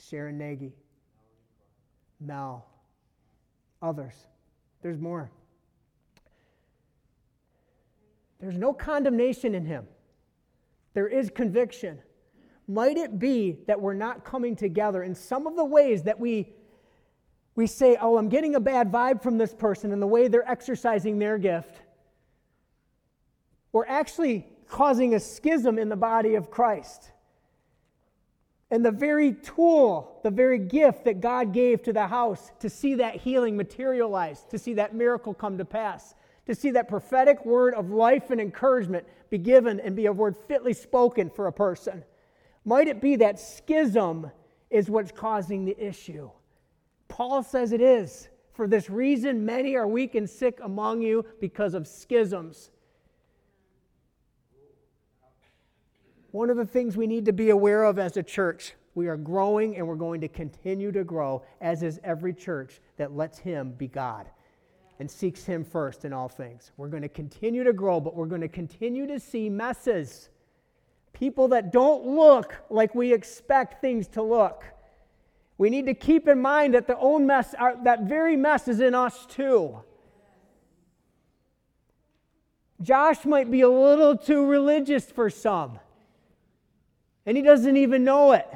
Sharon 0.01 0.37
Nagy, 0.37 0.71
Mel, 2.21 2.65
others. 3.81 4.13
There's 4.81 4.97
more. 4.97 5.29
There's 8.39 8.57
no 8.57 8.71
condemnation 8.71 9.55
in 9.55 9.65
him, 9.65 9.85
there 10.93 11.09
is 11.09 11.29
conviction. 11.29 11.99
Might 12.69 12.95
it 12.95 13.19
be 13.19 13.57
that 13.67 13.81
we're 13.81 13.93
not 13.93 14.23
coming 14.23 14.55
together 14.55 15.03
in 15.03 15.15
some 15.15 15.47
of 15.47 15.57
the 15.57 15.65
ways 15.65 16.03
that 16.03 16.17
we, 16.17 16.53
we 17.55 17.67
say, 17.67 17.97
oh, 17.99 18.17
I'm 18.17 18.29
getting 18.29 18.55
a 18.55 18.59
bad 18.61 18.89
vibe 18.89 19.21
from 19.21 19.37
this 19.37 19.53
person 19.53 19.91
and 19.91 20.01
the 20.01 20.07
way 20.07 20.29
they're 20.29 20.49
exercising 20.49 21.19
their 21.19 21.37
gift? 21.37 21.82
We're 23.73 23.85
actually 23.87 24.47
causing 24.69 25.13
a 25.13 25.19
schism 25.19 25.77
in 25.77 25.89
the 25.89 25.97
body 25.97 26.35
of 26.35 26.49
Christ. 26.49 27.11
And 28.71 28.83
the 28.83 28.91
very 28.91 29.33
tool, 29.33 30.19
the 30.23 30.31
very 30.31 30.57
gift 30.57 31.05
that 31.05 31.21
God 31.21 31.53
gave 31.53 31.83
to 31.83 31.93
the 31.93 32.07
house 32.07 32.51
to 32.59 32.69
see 32.69 32.95
that 32.95 33.17
healing 33.17 33.57
materialize, 33.57 34.45
to 34.49 34.57
see 34.57 34.75
that 34.75 34.95
miracle 34.95 35.33
come 35.33 35.57
to 35.57 35.65
pass, 35.65 36.15
to 36.47 36.55
see 36.55 36.71
that 36.71 36.87
prophetic 36.87 37.45
word 37.45 37.73
of 37.73 37.91
life 37.91 38.31
and 38.31 38.41
encouragement 38.41 39.05
be 39.29 39.37
given 39.37 39.79
and 39.79 39.95
be 39.95 40.05
a 40.05 40.13
word 40.13 40.35
fitly 40.47 40.73
spoken 40.73 41.29
for 41.29 41.47
a 41.47 41.53
person. 41.53 42.03
Might 42.65 42.87
it 42.87 43.01
be 43.01 43.17
that 43.17 43.39
schism 43.39 44.31
is 44.69 44.89
what's 44.89 45.11
causing 45.11 45.65
the 45.65 45.77
issue? 45.79 46.29
Paul 47.07 47.43
says 47.43 47.73
it 47.73 47.81
is. 47.81 48.29
For 48.53 48.67
this 48.67 48.89
reason, 48.89 49.45
many 49.45 49.75
are 49.75 49.87
weak 49.87 50.15
and 50.15 50.29
sick 50.29 50.59
among 50.61 51.01
you 51.01 51.25
because 51.39 51.73
of 51.73 51.87
schisms. 51.87 52.71
One 56.33 56.49
of 56.49 56.57
the 56.57 56.65
things 56.65 56.97
we 56.97 57.05
need 57.05 57.25
to 57.25 57.31
be 57.31 57.51
aware 57.51 57.83
of 57.83 57.99
as 57.99 58.17
a 58.17 58.23
church, 58.23 58.73
we 58.95 59.07
are 59.07 59.15
growing 59.15 59.77
and 59.77 59.87
we're 59.87 59.93
going 59.93 60.19
to 60.21 60.27
continue 60.27 60.91
to 60.91 61.03
grow, 61.03 61.43
as 61.61 61.83
is 61.83 61.99
every 62.03 62.33
church 62.33 62.81
that 62.97 63.15
lets 63.15 63.37
Him 63.37 63.73
be 63.73 63.87
God 63.87 64.25
and 64.97 65.09
seeks 65.09 65.43
Him 65.43 65.63
first 65.63 66.05
in 66.05 66.11
all 66.11 66.27
things. 66.27 66.71
We're 66.75 66.87
going 66.87 67.03
to 67.03 67.07
continue 67.07 67.63
to 67.63 67.71
grow, 67.71 67.99
but 67.99 68.15
we're 68.15 68.25
going 68.25 68.41
to 68.41 68.47
continue 68.47 69.05
to 69.05 69.19
see 69.19 69.47
messes. 69.47 70.29
People 71.13 71.49
that 71.49 71.71
don't 71.71 72.03
look 72.03 72.55
like 72.71 72.95
we 72.95 73.13
expect 73.13 73.79
things 73.79 74.07
to 74.07 74.23
look. 74.23 74.63
We 75.59 75.69
need 75.69 75.85
to 75.85 75.93
keep 75.93 76.27
in 76.27 76.41
mind 76.41 76.73
that 76.73 76.87
the 76.87 76.97
own 76.97 77.27
mess, 77.27 77.53
our, 77.59 77.77
that 77.83 78.05
very 78.05 78.35
mess 78.35 78.67
is 78.67 78.79
in 78.79 78.95
us 78.95 79.27
too. 79.27 79.83
Josh 82.81 83.23
might 83.23 83.51
be 83.51 83.61
a 83.61 83.69
little 83.69 84.17
too 84.17 84.47
religious 84.47 85.11
for 85.11 85.29
some 85.29 85.77
and 87.25 87.37
he 87.37 87.43
doesn't 87.43 87.77
even 87.77 88.03
know 88.03 88.33
it. 88.33 88.47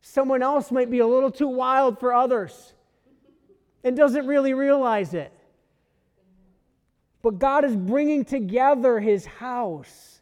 Someone 0.00 0.42
else 0.42 0.72
might 0.72 0.90
be 0.90 0.98
a 1.00 1.06
little 1.06 1.30
too 1.30 1.48
wild 1.48 2.00
for 2.00 2.14
others 2.14 2.72
and 3.84 3.96
doesn't 3.96 4.26
really 4.26 4.54
realize 4.54 5.14
it. 5.14 5.32
But 7.22 7.38
God 7.38 7.64
is 7.64 7.76
bringing 7.76 8.24
together 8.24 9.00
his 9.00 9.26
house. 9.26 10.20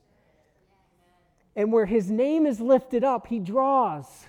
And 1.55 1.73
where 1.73 1.87
his 1.87 2.11
name 2.11 2.47
is 2.47 2.61
lifted 2.61 3.05
up, 3.05 3.29
he 3.29 3.39
draws. 3.39 4.27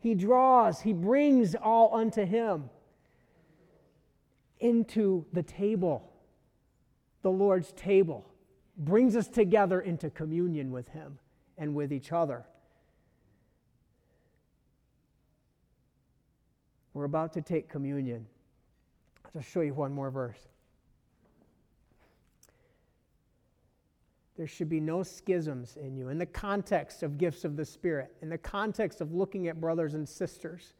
He 0.00 0.14
draws. 0.14 0.80
He 0.80 0.92
brings 0.92 1.54
all 1.54 1.94
unto 1.94 2.24
him 2.24 2.70
into 4.60 5.24
the 5.32 5.42
table, 5.42 6.12
the 7.22 7.30
Lord's 7.30 7.72
table, 7.72 8.24
brings 8.76 9.16
us 9.16 9.28
together 9.28 9.80
into 9.80 10.10
communion 10.10 10.70
with 10.70 10.88
him 10.88 11.18
and 11.58 11.74
with 11.74 11.92
each 11.92 12.12
other. 12.12 12.44
We're 16.92 17.04
about 17.04 17.32
to 17.34 17.42
take 17.42 17.68
communion. 17.68 18.26
I'll 19.24 19.40
just 19.40 19.52
show 19.52 19.60
you 19.60 19.74
one 19.74 19.92
more 19.92 20.10
verse. 20.10 20.38
There 24.36 24.46
should 24.46 24.68
be 24.68 24.80
no 24.80 25.02
schisms 25.02 25.76
in 25.76 25.96
you. 25.96 26.08
In 26.08 26.18
the 26.18 26.26
context 26.26 27.02
of 27.02 27.18
gifts 27.18 27.44
of 27.44 27.56
the 27.56 27.64
Spirit, 27.64 28.14
in 28.20 28.28
the 28.28 28.38
context 28.38 29.00
of 29.00 29.12
looking 29.12 29.48
at 29.48 29.60
brothers 29.60 29.94
and 29.94 30.08
sisters 30.08 30.74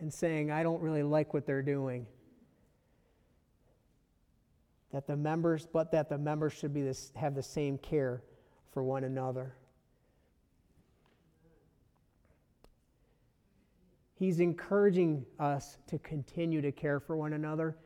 and 0.00 0.12
saying, 0.12 0.50
I 0.50 0.62
don't 0.62 0.80
really 0.80 1.02
like 1.02 1.34
what 1.34 1.46
they're 1.46 1.62
doing. 1.62 2.06
That 4.90 5.06
the 5.06 5.16
members, 5.16 5.66
but 5.70 5.92
that 5.92 6.08
the 6.08 6.18
members 6.18 6.52
should 6.52 6.72
be 6.72 6.82
this, 6.82 7.12
have 7.14 7.34
the 7.34 7.42
same 7.42 7.78
care 7.78 8.22
for 8.72 8.82
one 8.82 9.04
another. 9.04 9.54
He's 14.22 14.38
encouraging 14.38 15.26
us 15.40 15.78
to 15.88 15.98
continue 15.98 16.62
to 16.62 16.70
care 16.70 17.00
for 17.00 17.16
one 17.16 17.32
another, 17.32 17.76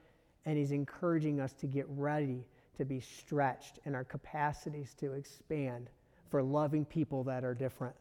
and 0.44 0.58
He's 0.58 0.70
encouraging 0.70 1.40
us 1.40 1.54
to 1.54 1.66
get 1.66 1.86
ready 1.88 2.44
to 2.76 2.84
be 2.84 3.00
stretched 3.00 3.78
in 3.86 3.94
our 3.94 4.04
capacities 4.04 4.92
to 5.00 5.14
expand 5.14 5.88
for 6.28 6.42
loving 6.42 6.84
people 6.84 7.24
that 7.24 7.42
are 7.42 7.54
different. 7.54 7.96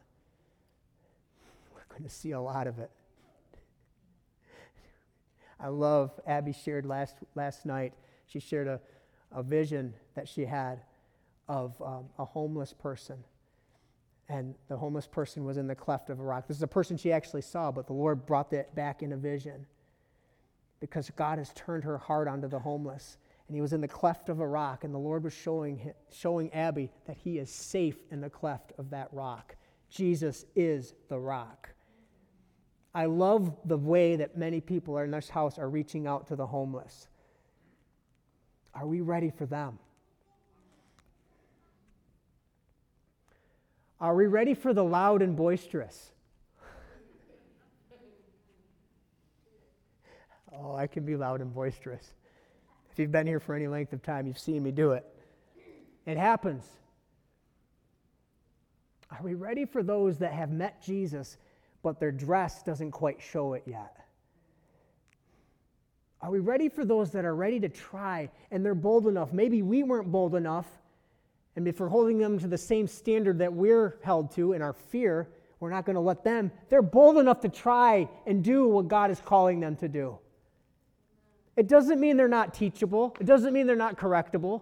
We're 1.72 1.86
going 1.88 2.02
to 2.02 2.14
see 2.14 2.32
a 2.32 2.40
lot 2.40 2.66
of 2.66 2.78
it. 2.78 2.90
I 5.58 5.68
love, 5.68 6.10
Abby 6.26 6.52
shared 6.52 6.84
last, 6.84 7.16
last 7.36 7.64
night, 7.64 7.94
she 8.26 8.38
shared 8.38 8.68
a, 8.68 8.80
a 9.32 9.42
vision 9.42 9.94
that 10.14 10.28
she 10.28 10.44
had 10.44 10.82
of 11.48 11.72
um, 11.80 12.04
a 12.18 12.26
homeless 12.26 12.74
person 12.74 13.16
and 14.28 14.54
the 14.68 14.76
homeless 14.76 15.06
person 15.06 15.44
was 15.44 15.56
in 15.56 15.66
the 15.66 15.74
cleft 15.74 16.10
of 16.10 16.18
a 16.18 16.22
rock. 16.22 16.48
This 16.48 16.56
is 16.56 16.62
a 16.62 16.68
person 16.68 16.96
she 16.96 17.12
actually 17.12 17.42
saw, 17.42 17.70
but 17.70 17.86
the 17.86 17.92
Lord 17.92 18.26
brought 18.26 18.50
that 18.50 18.74
back 18.74 19.02
in 19.02 19.12
a 19.12 19.16
vision 19.16 19.66
because 20.80 21.10
God 21.10 21.38
has 21.38 21.52
turned 21.54 21.84
her 21.84 21.98
heart 21.98 22.28
onto 22.28 22.48
the 22.48 22.58
homeless. 22.58 23.18
And 23.48 23.54
he 23.54 23.60
was 23.60 23.72
in 23.72 23.80
the 23.80 23.88
cleft 23.88 24.28
of 24.28 24.40
a 24.40 24.46
rock, 24.46 24.82
and 24.82 24.92
the 24.92 24.98
Lord 24.98 25.22
was 25.22 25.32
showing, 25.32 25.92
showing 26.12 26.52
Abby 26.52 26.90
that 27.06 27.16
he 27.16 27.38
is 27.38 27.48
safe 27.48 27.96
in 28.10 28.20
the 28.20 28.28
cleft 28.28 28.72
of 28.76 28.90
that 28.90 29.08
rock. 29.12 29.54
Jesus 29.88 30.44
is 30.56 30.94
the 31.08 31.18
rock. 31.18 31.70
I 32.92 33.04
love 33.04 33.56
the 33.64 33.76
way 33.76 34.16
that 34.16 34.36
many 34.36 34.60
people 34.60 34.98
in 34.98 35.12
this 35.12 35.28
house 35.28 35.58
are 35.58 35.68
reaching 35.68 36.08
out 36.08 36.26
to 36.28 36.36
the 36.36 36.46
homeless. 36.46 37.08
Are 38.74 38.86
we 38.86 39.00
ready 39.00 39.30
for 39.30 39.46
them? 39.46 39.78
Are 44.00 44.14
we 44.14 44.26
ready 44.26 44.54
for 44.54 44.74
the 44.74 44.84
loud 44.84 45.22
and 45.22 45.36
boisterous? 45.36 46.10
oh, 50.52 50.74
I 50.74 50.86
can 50.86 51.04
be 51.04 51.16
loud 51.16 51.40
and 51.40 51.52
boisterous. 51.54 52.12
If 52.90 52.98
you've 52.98 53.12
been 53.12 53.26
here 53.26 53.40
for 53.40 53.54
any 53.54 53.68
length 53.68 53.92
of 53.92 54.02
time, 54.02 54.26
you've 54.26 54.38
seen 54.38 54.62
me 54.62 54.70
do 54.70 54.92
it. 54.92 55.04
It 56.04 56.16
happens. 56.16 56.64
Are 59.10 59.20
we 59.22 59.34
ready 59.34 59.64
for 59.64 59.82
those 59.82 60.18
that 60.18 60.32
have 60.32 60.50
met 60.50 60.82
Jesus, 60.82 61.36
but 61.82 62.00
their 62.00 62.12
dress 62.12 62.62
doesn't 62.62 62.90
quite 62.90 63.20
show 63.20 63.54
it 63.54 63.62
yet? 63.66 63.96
Are 66.20 66.30
we 66.30 66.38
ready 66.38 66.68
for 66.68 66.84
those 66.84 67.10
that 67.12 67.24
are 67.24 67.34
ready 67.34 67.60
to 67.60 67.68
try 67.68 68.30
and 68.50 68.64
they're 68.64 68.74
bold 68.74 69.06
enough? 69.06 69.32
Maybe 69.32 69.62
we 69.62 69.82
weren't 69.82 70.10
bold 70.10 70.34
enough. 70.34 70.66
And 71.56 71.66
if 71.66 71.80
we're 71.80 71.88
holding 71.88 72.18
them 72.18 72.38
to 72.38 72.46
the 72.46 72.58
same 72.58 72.86
standard 72.86 73.38
that 73.38 73.52
we're 73.52 73.98
held 74.02 74.30
to 74.32 74.52
in 74.52 74.60
our 74.60 74.74
fear, 74.74 75.28
we're 75.58 75.70
not 75.70 75.86
going 75.86 75.94
to 75.94 76.00
let 76.00 76.22
them. 76.22 76.52
They're 76.68 76.82
bold 76.82 77.16
enough 77.16 77.40
to 77.40 77.48
try 77.48 78.08
and 78.26 78.44
do 78.44 78.68
what 78.68 78.88
God 78.88 79.10
is 79.10 79.20
calling 79.24 79.58
them 79.58 79.74
to 79.76 79.88
do. 79.88 80.18
It 81.56 81.66
doesn't 81.68 81.98
mean 81.98 82.18
they're 82.18 82.28
not 82.28 82.52
teachable, 82.52 83.16
it 83.18 83.24
doesn't 83.24 83.54
mean 83.54 83.66
they're 83.66 83.74
not 83.74 83.96
correctable, 83.96 84.60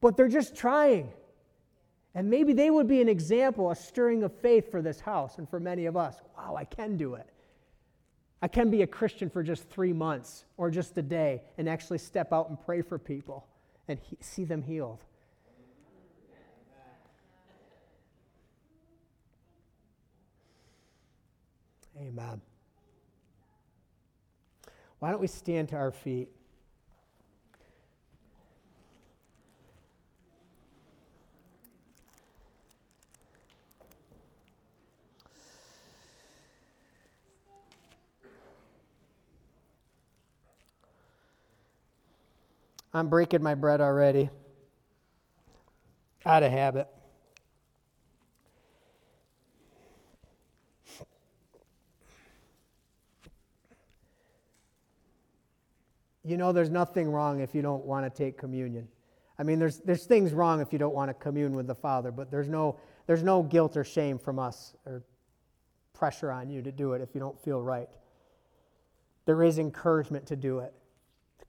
but 0.00 0.16
they're 0.16 0.28
just 0.28 0.54
trying. 0.54 1.10
And 2.14 2.30
maybe 2.30 2.52
they 2.52 2.70
would 2.70 2.86
be 2.86 3.00
an 3.00 3.08
example, 3.08 3.70
a 3.72 3.76
stirring 3.76 4.22
of 4.22 4.32
faith 4.32 4.70
for 4.70 4.82
this 4.82 5.00
house 5.00 5.38
and 5.38 5.48
for 5.48 5.58
many 5.58 5.86
of 5.86 5.96
us. 5.96 6.20
Wow, 6.36 6.54
I 6.56 6.64
can 6.64 6.96
do 6.96 7.14
it. 7.14 7.28
I 8.42 8.48
can 8.48 8.70
be 8.70 8.82
a 8.82 8.86
Christian 8.86 9.28
for 9.28 9.42
just 9.42 9.68
three 9.68 9.92
months 9.92 10.44
or 10.56 10.70
just 10.70 10.96
a 10.96 11.02
day 11.02 11.42
and 11.58 11.68
actually 11.68 11.98
step 11.98 12.32
out 12.32 12.48
and 12.48 12.58
pray 12.64 12.82
for 12.82 12.98
people 12.98 13.46
and 13.90 13.98
he- 13.98 14.16
see 14.20 14.44
them 14.44 14.62
healed. 14.62 15.04
Amen. 21.98 22.40
Why 25.00 25.10
don't 25.10 25.20
we 25.20 25.26
stand 25.26 25.70
to 25.70 25.76
our 25.76 25.90
feet? 25.90 26.28
I'm 42.92 43.08
breaking 43.08 43.42
my 43.42 43.54
bread 43.54 43.80
already. 43.80 44.30
Out 46.26 46.42
of 46.42 46.50
habit. 46.50 46.88
You 56.24 56.36
know, 56.36 56.52
there's 56.52 56.70
nothing 56.70 57.10
wrong 57.10 57.40
if 57.40 57.54
you 57.54 57.62
don't 57.62 57.84
want 57.84 58.04
to 58.04 58.16
take 58.16 58.36
communion. 58.36 58.86
I 59.38 59.42
mean, 59.42 59.58
there's, 59.58 59.78
there's 59.78 60.04
things 60.04 60.32
wrong 60.32 60.60
if 60.60 60.72
you 60.72 60.78
don't 60.78 60.94
want 60.94 61.08
to 61.08 61.14
commune 61.14 61.54
with 61.54 61.66
the 61.66 61.74
Father, 61.74 62.12
but 62.12 62.30
there's 62.30 62.48
no, 62.48 62.78
there's 63.06 63.22
no 63.22 63.42
guilt 63.42 63.76
or 63.76 63.84
shame 63.84 64.18
from 64.18 64.38
us 64.38 64.74
or 64.84 65.02
pressure 65.94 66.30
on 66.30 66.50
you 66.50 66.60
to 66.62 66.70
do 66.70 66.92
it 66.92 67.00
if 67.00 67.14
you 67.14 67.20
don't 67.20 67.42
feel 67.42 67.62
right. 67.62 67.88
There 69.24 69.42
is 69.42 69.58
encouragement 69.58 70.26
to 70.26 70.36
do 70.36 70.58
it. 70.58 70.74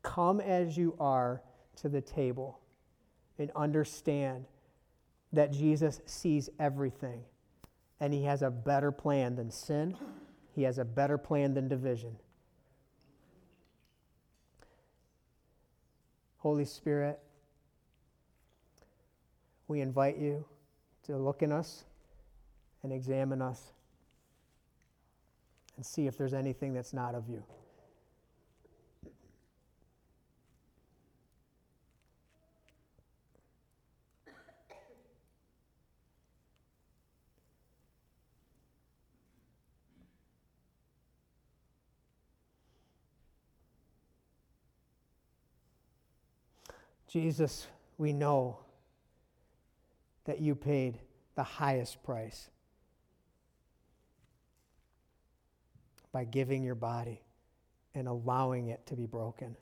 Come 0.04 0.40
as 0.40 0.78
you 0.78 0.96
are 1.00 1.42
to 1.78 1.90
the 1.90 2.02
table 2.02 2.60
and 3.38 3.52
understand 3.56 4.46
that 5.34 5.52
Jesus 5.52 6.02
sees 6.06 6.50
everything 6.60 7.24
and 8.00 8.14
he 8.14 8.24
has 8.24 8.42
a 8.42 8.50
better 8.50 8.92
plan 8.92 9.36
than 9.36 9.52
sin, 9.52 9.96
he 10.54 10.64
has 10.64 10.78
a 10.78 10.86
better 10.86 11.18
plan 11.18 11.54
than 11.54 11.68
division. 11.68 12.16
Holy 16.38 16.66
Spirit, 16.66 17.20
we 19.68 19.82
invite 19.82 20.18
you 20.18 20.44
to 21.04 21.16
look 21.16 21.44
in 21.44 21.52
us 21.52 21.86
and 22.84 22.92
examine 22.92 23.42
us 23.42 23.74
and 25.78 25.86
see 25.86 26.08
if 26.08 26.18
there's 26.18 26.34
anything 26.34 26.74
that's 26.74 26.94
not 26.94 27.14
of 27.14 27.30
you. 27.30 27.44
Jesus, 47.12 47.68
we 47.98 48.14
know 48.14 48.60
that 50.24 50.40
you 50.40 50.56
paid 50.56 50.98
the 51.36 51.44
highest 51.44 52.02
price 52.04 52.50
by 56.14 56.24
giving 56.24 56.64
your 56.64 56.76
body 56.76 57.22
and 57.94 58.08
allowing 58.08 58.68
it 58.68 58.86
to 58.86 58.96
be 58.96 59.06
broken 59.06 59.58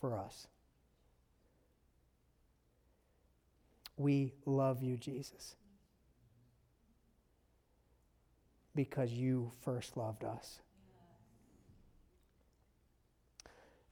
for 0.00 0.18
us. 0.18 0.48
We 3.96 4.32
love 4.44 4.82
you, 4.82 4.96
Jesus, 4.96 5.54
because 8.74 9.12
you 9.12 9.52
first 9.62 9.96
loved 9.96 10.24
us. 10.24 10.58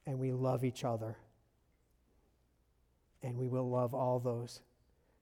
And 0.07 0.19
we 0.19 0.33
love 0.33 0.65
each 0.65 0.83
other 0.85 1.17
and 3.25 3.39
we 3.39 3.49
will 3.49 3.69
love 3.69 3.95
all 3.95 4.21
those 4.21 4.61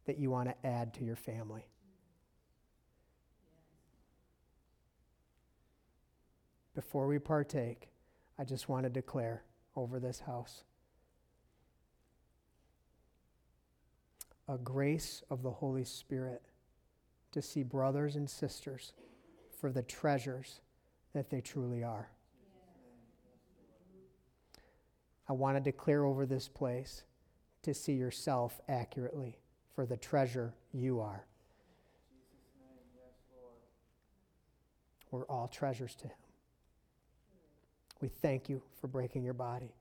that 0.07 0.19
you 0.19 0.29
want 0.29 0.49
to 0.49 0.67
add 0.67 0.93
to 0.95 1.05
your 1.05 1.17
family. 1.17 1.65
Before 6.75 7.07
we 7.07 7.21
partake, 7.21 7.91
I 8.39 8.45
just 8.45 8.69
want 8.69 8.85
to 8.85 8.91
declare 8.91 9.45
over 9.77 10.01
this 10.01 10.21
house 10.21 10.65
a 14.49 14.59
grace 14.59 15.23
of 15.31 15.43
the 15.43 15.51
Holy 15.51 15.85
Spirit 15.85 16.43
to 17.31 17.41
see 17.41 17.63
brothers 17.63 18.17
and 18.17 18.29
sisters 18.29 18.95
for 19.61 19.71
the 19.71 19.83
treasures 19.83 20.61
that 21.15 21.31
they 21.31 21.41
truly 21.41 21.85
are. 21.85 22.11
I 25.29 25.35
want 25.35 25.57
to 25.57 25.61
declare 25.61 26.05
over 26.05 26.27
this 26.27 26.49
place 26.49 27.05
to 27.63 27.73
see 27.75 27.93
yourself 27.93 28.61
accurately 28.69 29.39
for 29.75 29.87
the 29.87 29.97
treasure 29.97 30.53
you 30.73 31.01
are. 31.01 31.25
We're 35.11 35.27
all 35.27 35.47
treasures 35.47 35.95
to 35.97 36.05
Him. 36.05 36.17
We 38.01 38.09
thank 38.09 38.49
you 38.49 38.63
for 38.81 38.89
breaking 38.89 39.23
your 39.23 39.35
body. 39.35 39.75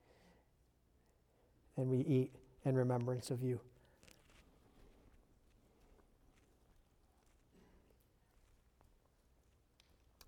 And 1.77 1.89
we 1.89 1.99
eat 1.99 2.31
in 2.65 2.75
remembrance 2.75 3.31
of 3.31 3.41
you. 3.41 3.59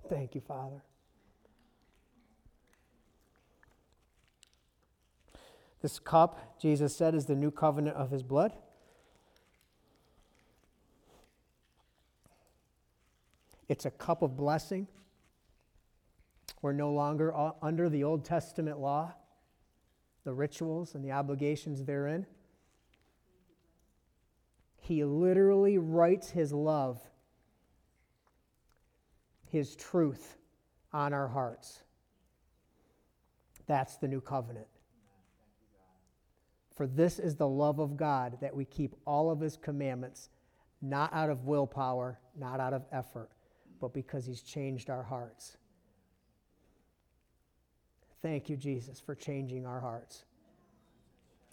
Thank 0.10 0.36
you, 0.36 0.42
Father. 0.42 0.82
This 5.84 6.00
cup, 6.00 6.58
Jesus 6.62 6.96
said, 6.96 7.14
is 7.14 7.26
the 7.26 7.36
new 7.36 7.52
covenant 7.52 7.98
of 7.98 8.10
his 8.10 8.24
blood. 8.24 8.54
It's 13.68 13.86
a 13.86 13.92
cup 13.92 14.22
of 14.22 14.38
blessing. 14.38 14.88
We're 16.62 16.72
no 16.72 16.94
longer 16.94 17.34
under 17.62 17.90
the 17.90 18.06
Old 18.06 18.24
Testament 18.24 18.80
law, 18.80 19.14
the 20.24 20.34
rituals 20.34 20.96
and 20.96 21.04
the 21.04 21.12
obligations 21.12 21.84
therein. 21.84 22.26
He 24.80 25.04
literally 25.04 25.78
writes 25.78 26.30
his 26.30 26.54
love, 26.54 27.02
his 29.50 29.76
truth 29.76 30.38
on 30.94 31.14
our 31.14 31.28
hearts. 31.28 31.84
That's 33.68 33.98
the 33.98 34.08
new 34.08 34.22
covenant. 34.22 34.68
For 36.76 36.88
this 36.88 37.20
is 37.20 37.36
the 37.36 37.48
love 37.48 37.80
of 37.80 37.98
God, 37.98 38.38
that 38.42 38.56
we 38.56 38.66
keep 38.66 38.96
all 39.06 39.30
of 39.30 39.40
his 39.40 39.58
commandments, 39.58 40.30
not 40.82 41.14
out 41.14 41.30
of 41.30 41.46
willpower, 41.46 42.20
not 42.38 42.60
out 42.60 42.74
of 42.74 42.84
effort, 42.92 43.30
but 43.80 43.94
because 43.94 44.26
he's 44.26 44.42
changed 44.42 44.90
our 44.90 45.04
hearts. 45.04 45.58
Thank 48.22 48.50
you, 48.50 48.58
Jesus, 48.58 49.00
for 49.00 49.14
changing 49.14 49.66
our 49.66 49.80
hearts. 49.80 50.24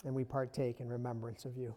And 0.04 0.14
we 0.14 0.24
partake 0.24 0.80
in 0.80 0.88
remembrance 0.88 1.44
of 1.44 1.56
you. 1.58 1.74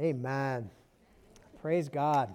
Amen. 0.00 0.70
Praise 1.60 1.88
God. 1.88 2.34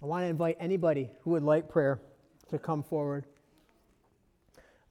I 0.00 0.06
want 0.06 0.22
to 0.22 0.28
invite 0.28 0.56
anybody 0.60 1.10
who 1.22 1.30
would 1.30 1.42
like 1.42 1.68
prayer 1.68 2.00
to 2.50 2.58
come 2.58 2.84
forward. 2.84 3.26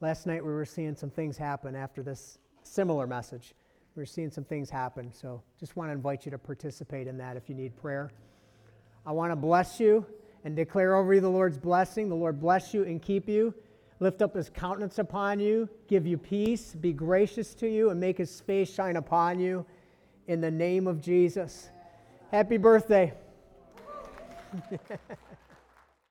Last 0.01 0.28
night 0.28 0.43
we 0.43 0.51
were 0.51 0.66
seeing 0.66 0.95
some 0.95 1.10
things 1.10 1.38
happen 1.38 1.76
after 1.76 2.03
this 2.03 2.39
similar 2.64 3.08
message. 3.08 3.53
We're 3.95 4.05
seeing 4.05 4.30
some 4.30 4.43
things 4.43 4.70
happen, 4.70 5.12
so 5.14 5.41
just 5.60 5.76
want 5.78 5.89
to 5.89 5.93
invite 5.93 6.26
you 6.26 6.32
to 6.32 6.38
participate 6.38 7.08
in 7.08 7.18
that 7.18 7.38
if 7.38 7.47
you 7.47 7.55
need 7.55 7.76
prayer. 7.78 8.12
I 9.05 9.14
want 9.14 9.32
to 9.32 9.36
bless 9.38 9.80
you 9.80 10.05
and 10.43 10.55
declare 10.55 10.95
over 10.95 11.14
you 11.14 11.22
the 11.22 11.30
Lord's 11.30 11.58
blessing. 11.58 12.10
The 12.10 12.16
Lord 12.16 12.39
bless 12.39 12.74
you 12.74 12.84
and 12.84 13.01
keep 13.01 13.30
you, 13.30 13.53
lift 14.01 14.22
up 14.22 14.36
his 14.36 14.49
countenance 14.49 14.99
upon 14.99 15.39
you, 15.39 15.70
give 15.88 16.05
you 16.05 16.18
peace, 16.18 16.76
be 16.76 16.91
gracious 16.91 17.55
to 17.55 17.68
you, 17.68 17.89
and 17.91 17.99
make 17.99 18.18
his 18.18 18.41
face 18.41 18.72
shine 18.72 18.97
upon 18.97 19.39
you 19.39 19.66
in 20.28 20.41
the 20.41 20.51
name 20.51 20.86
of 20.86 21.01
Jesus. 21.01 21.70
Happy 22.30 22.58
birthday. 22.58 23.14
예. 24.71 25.46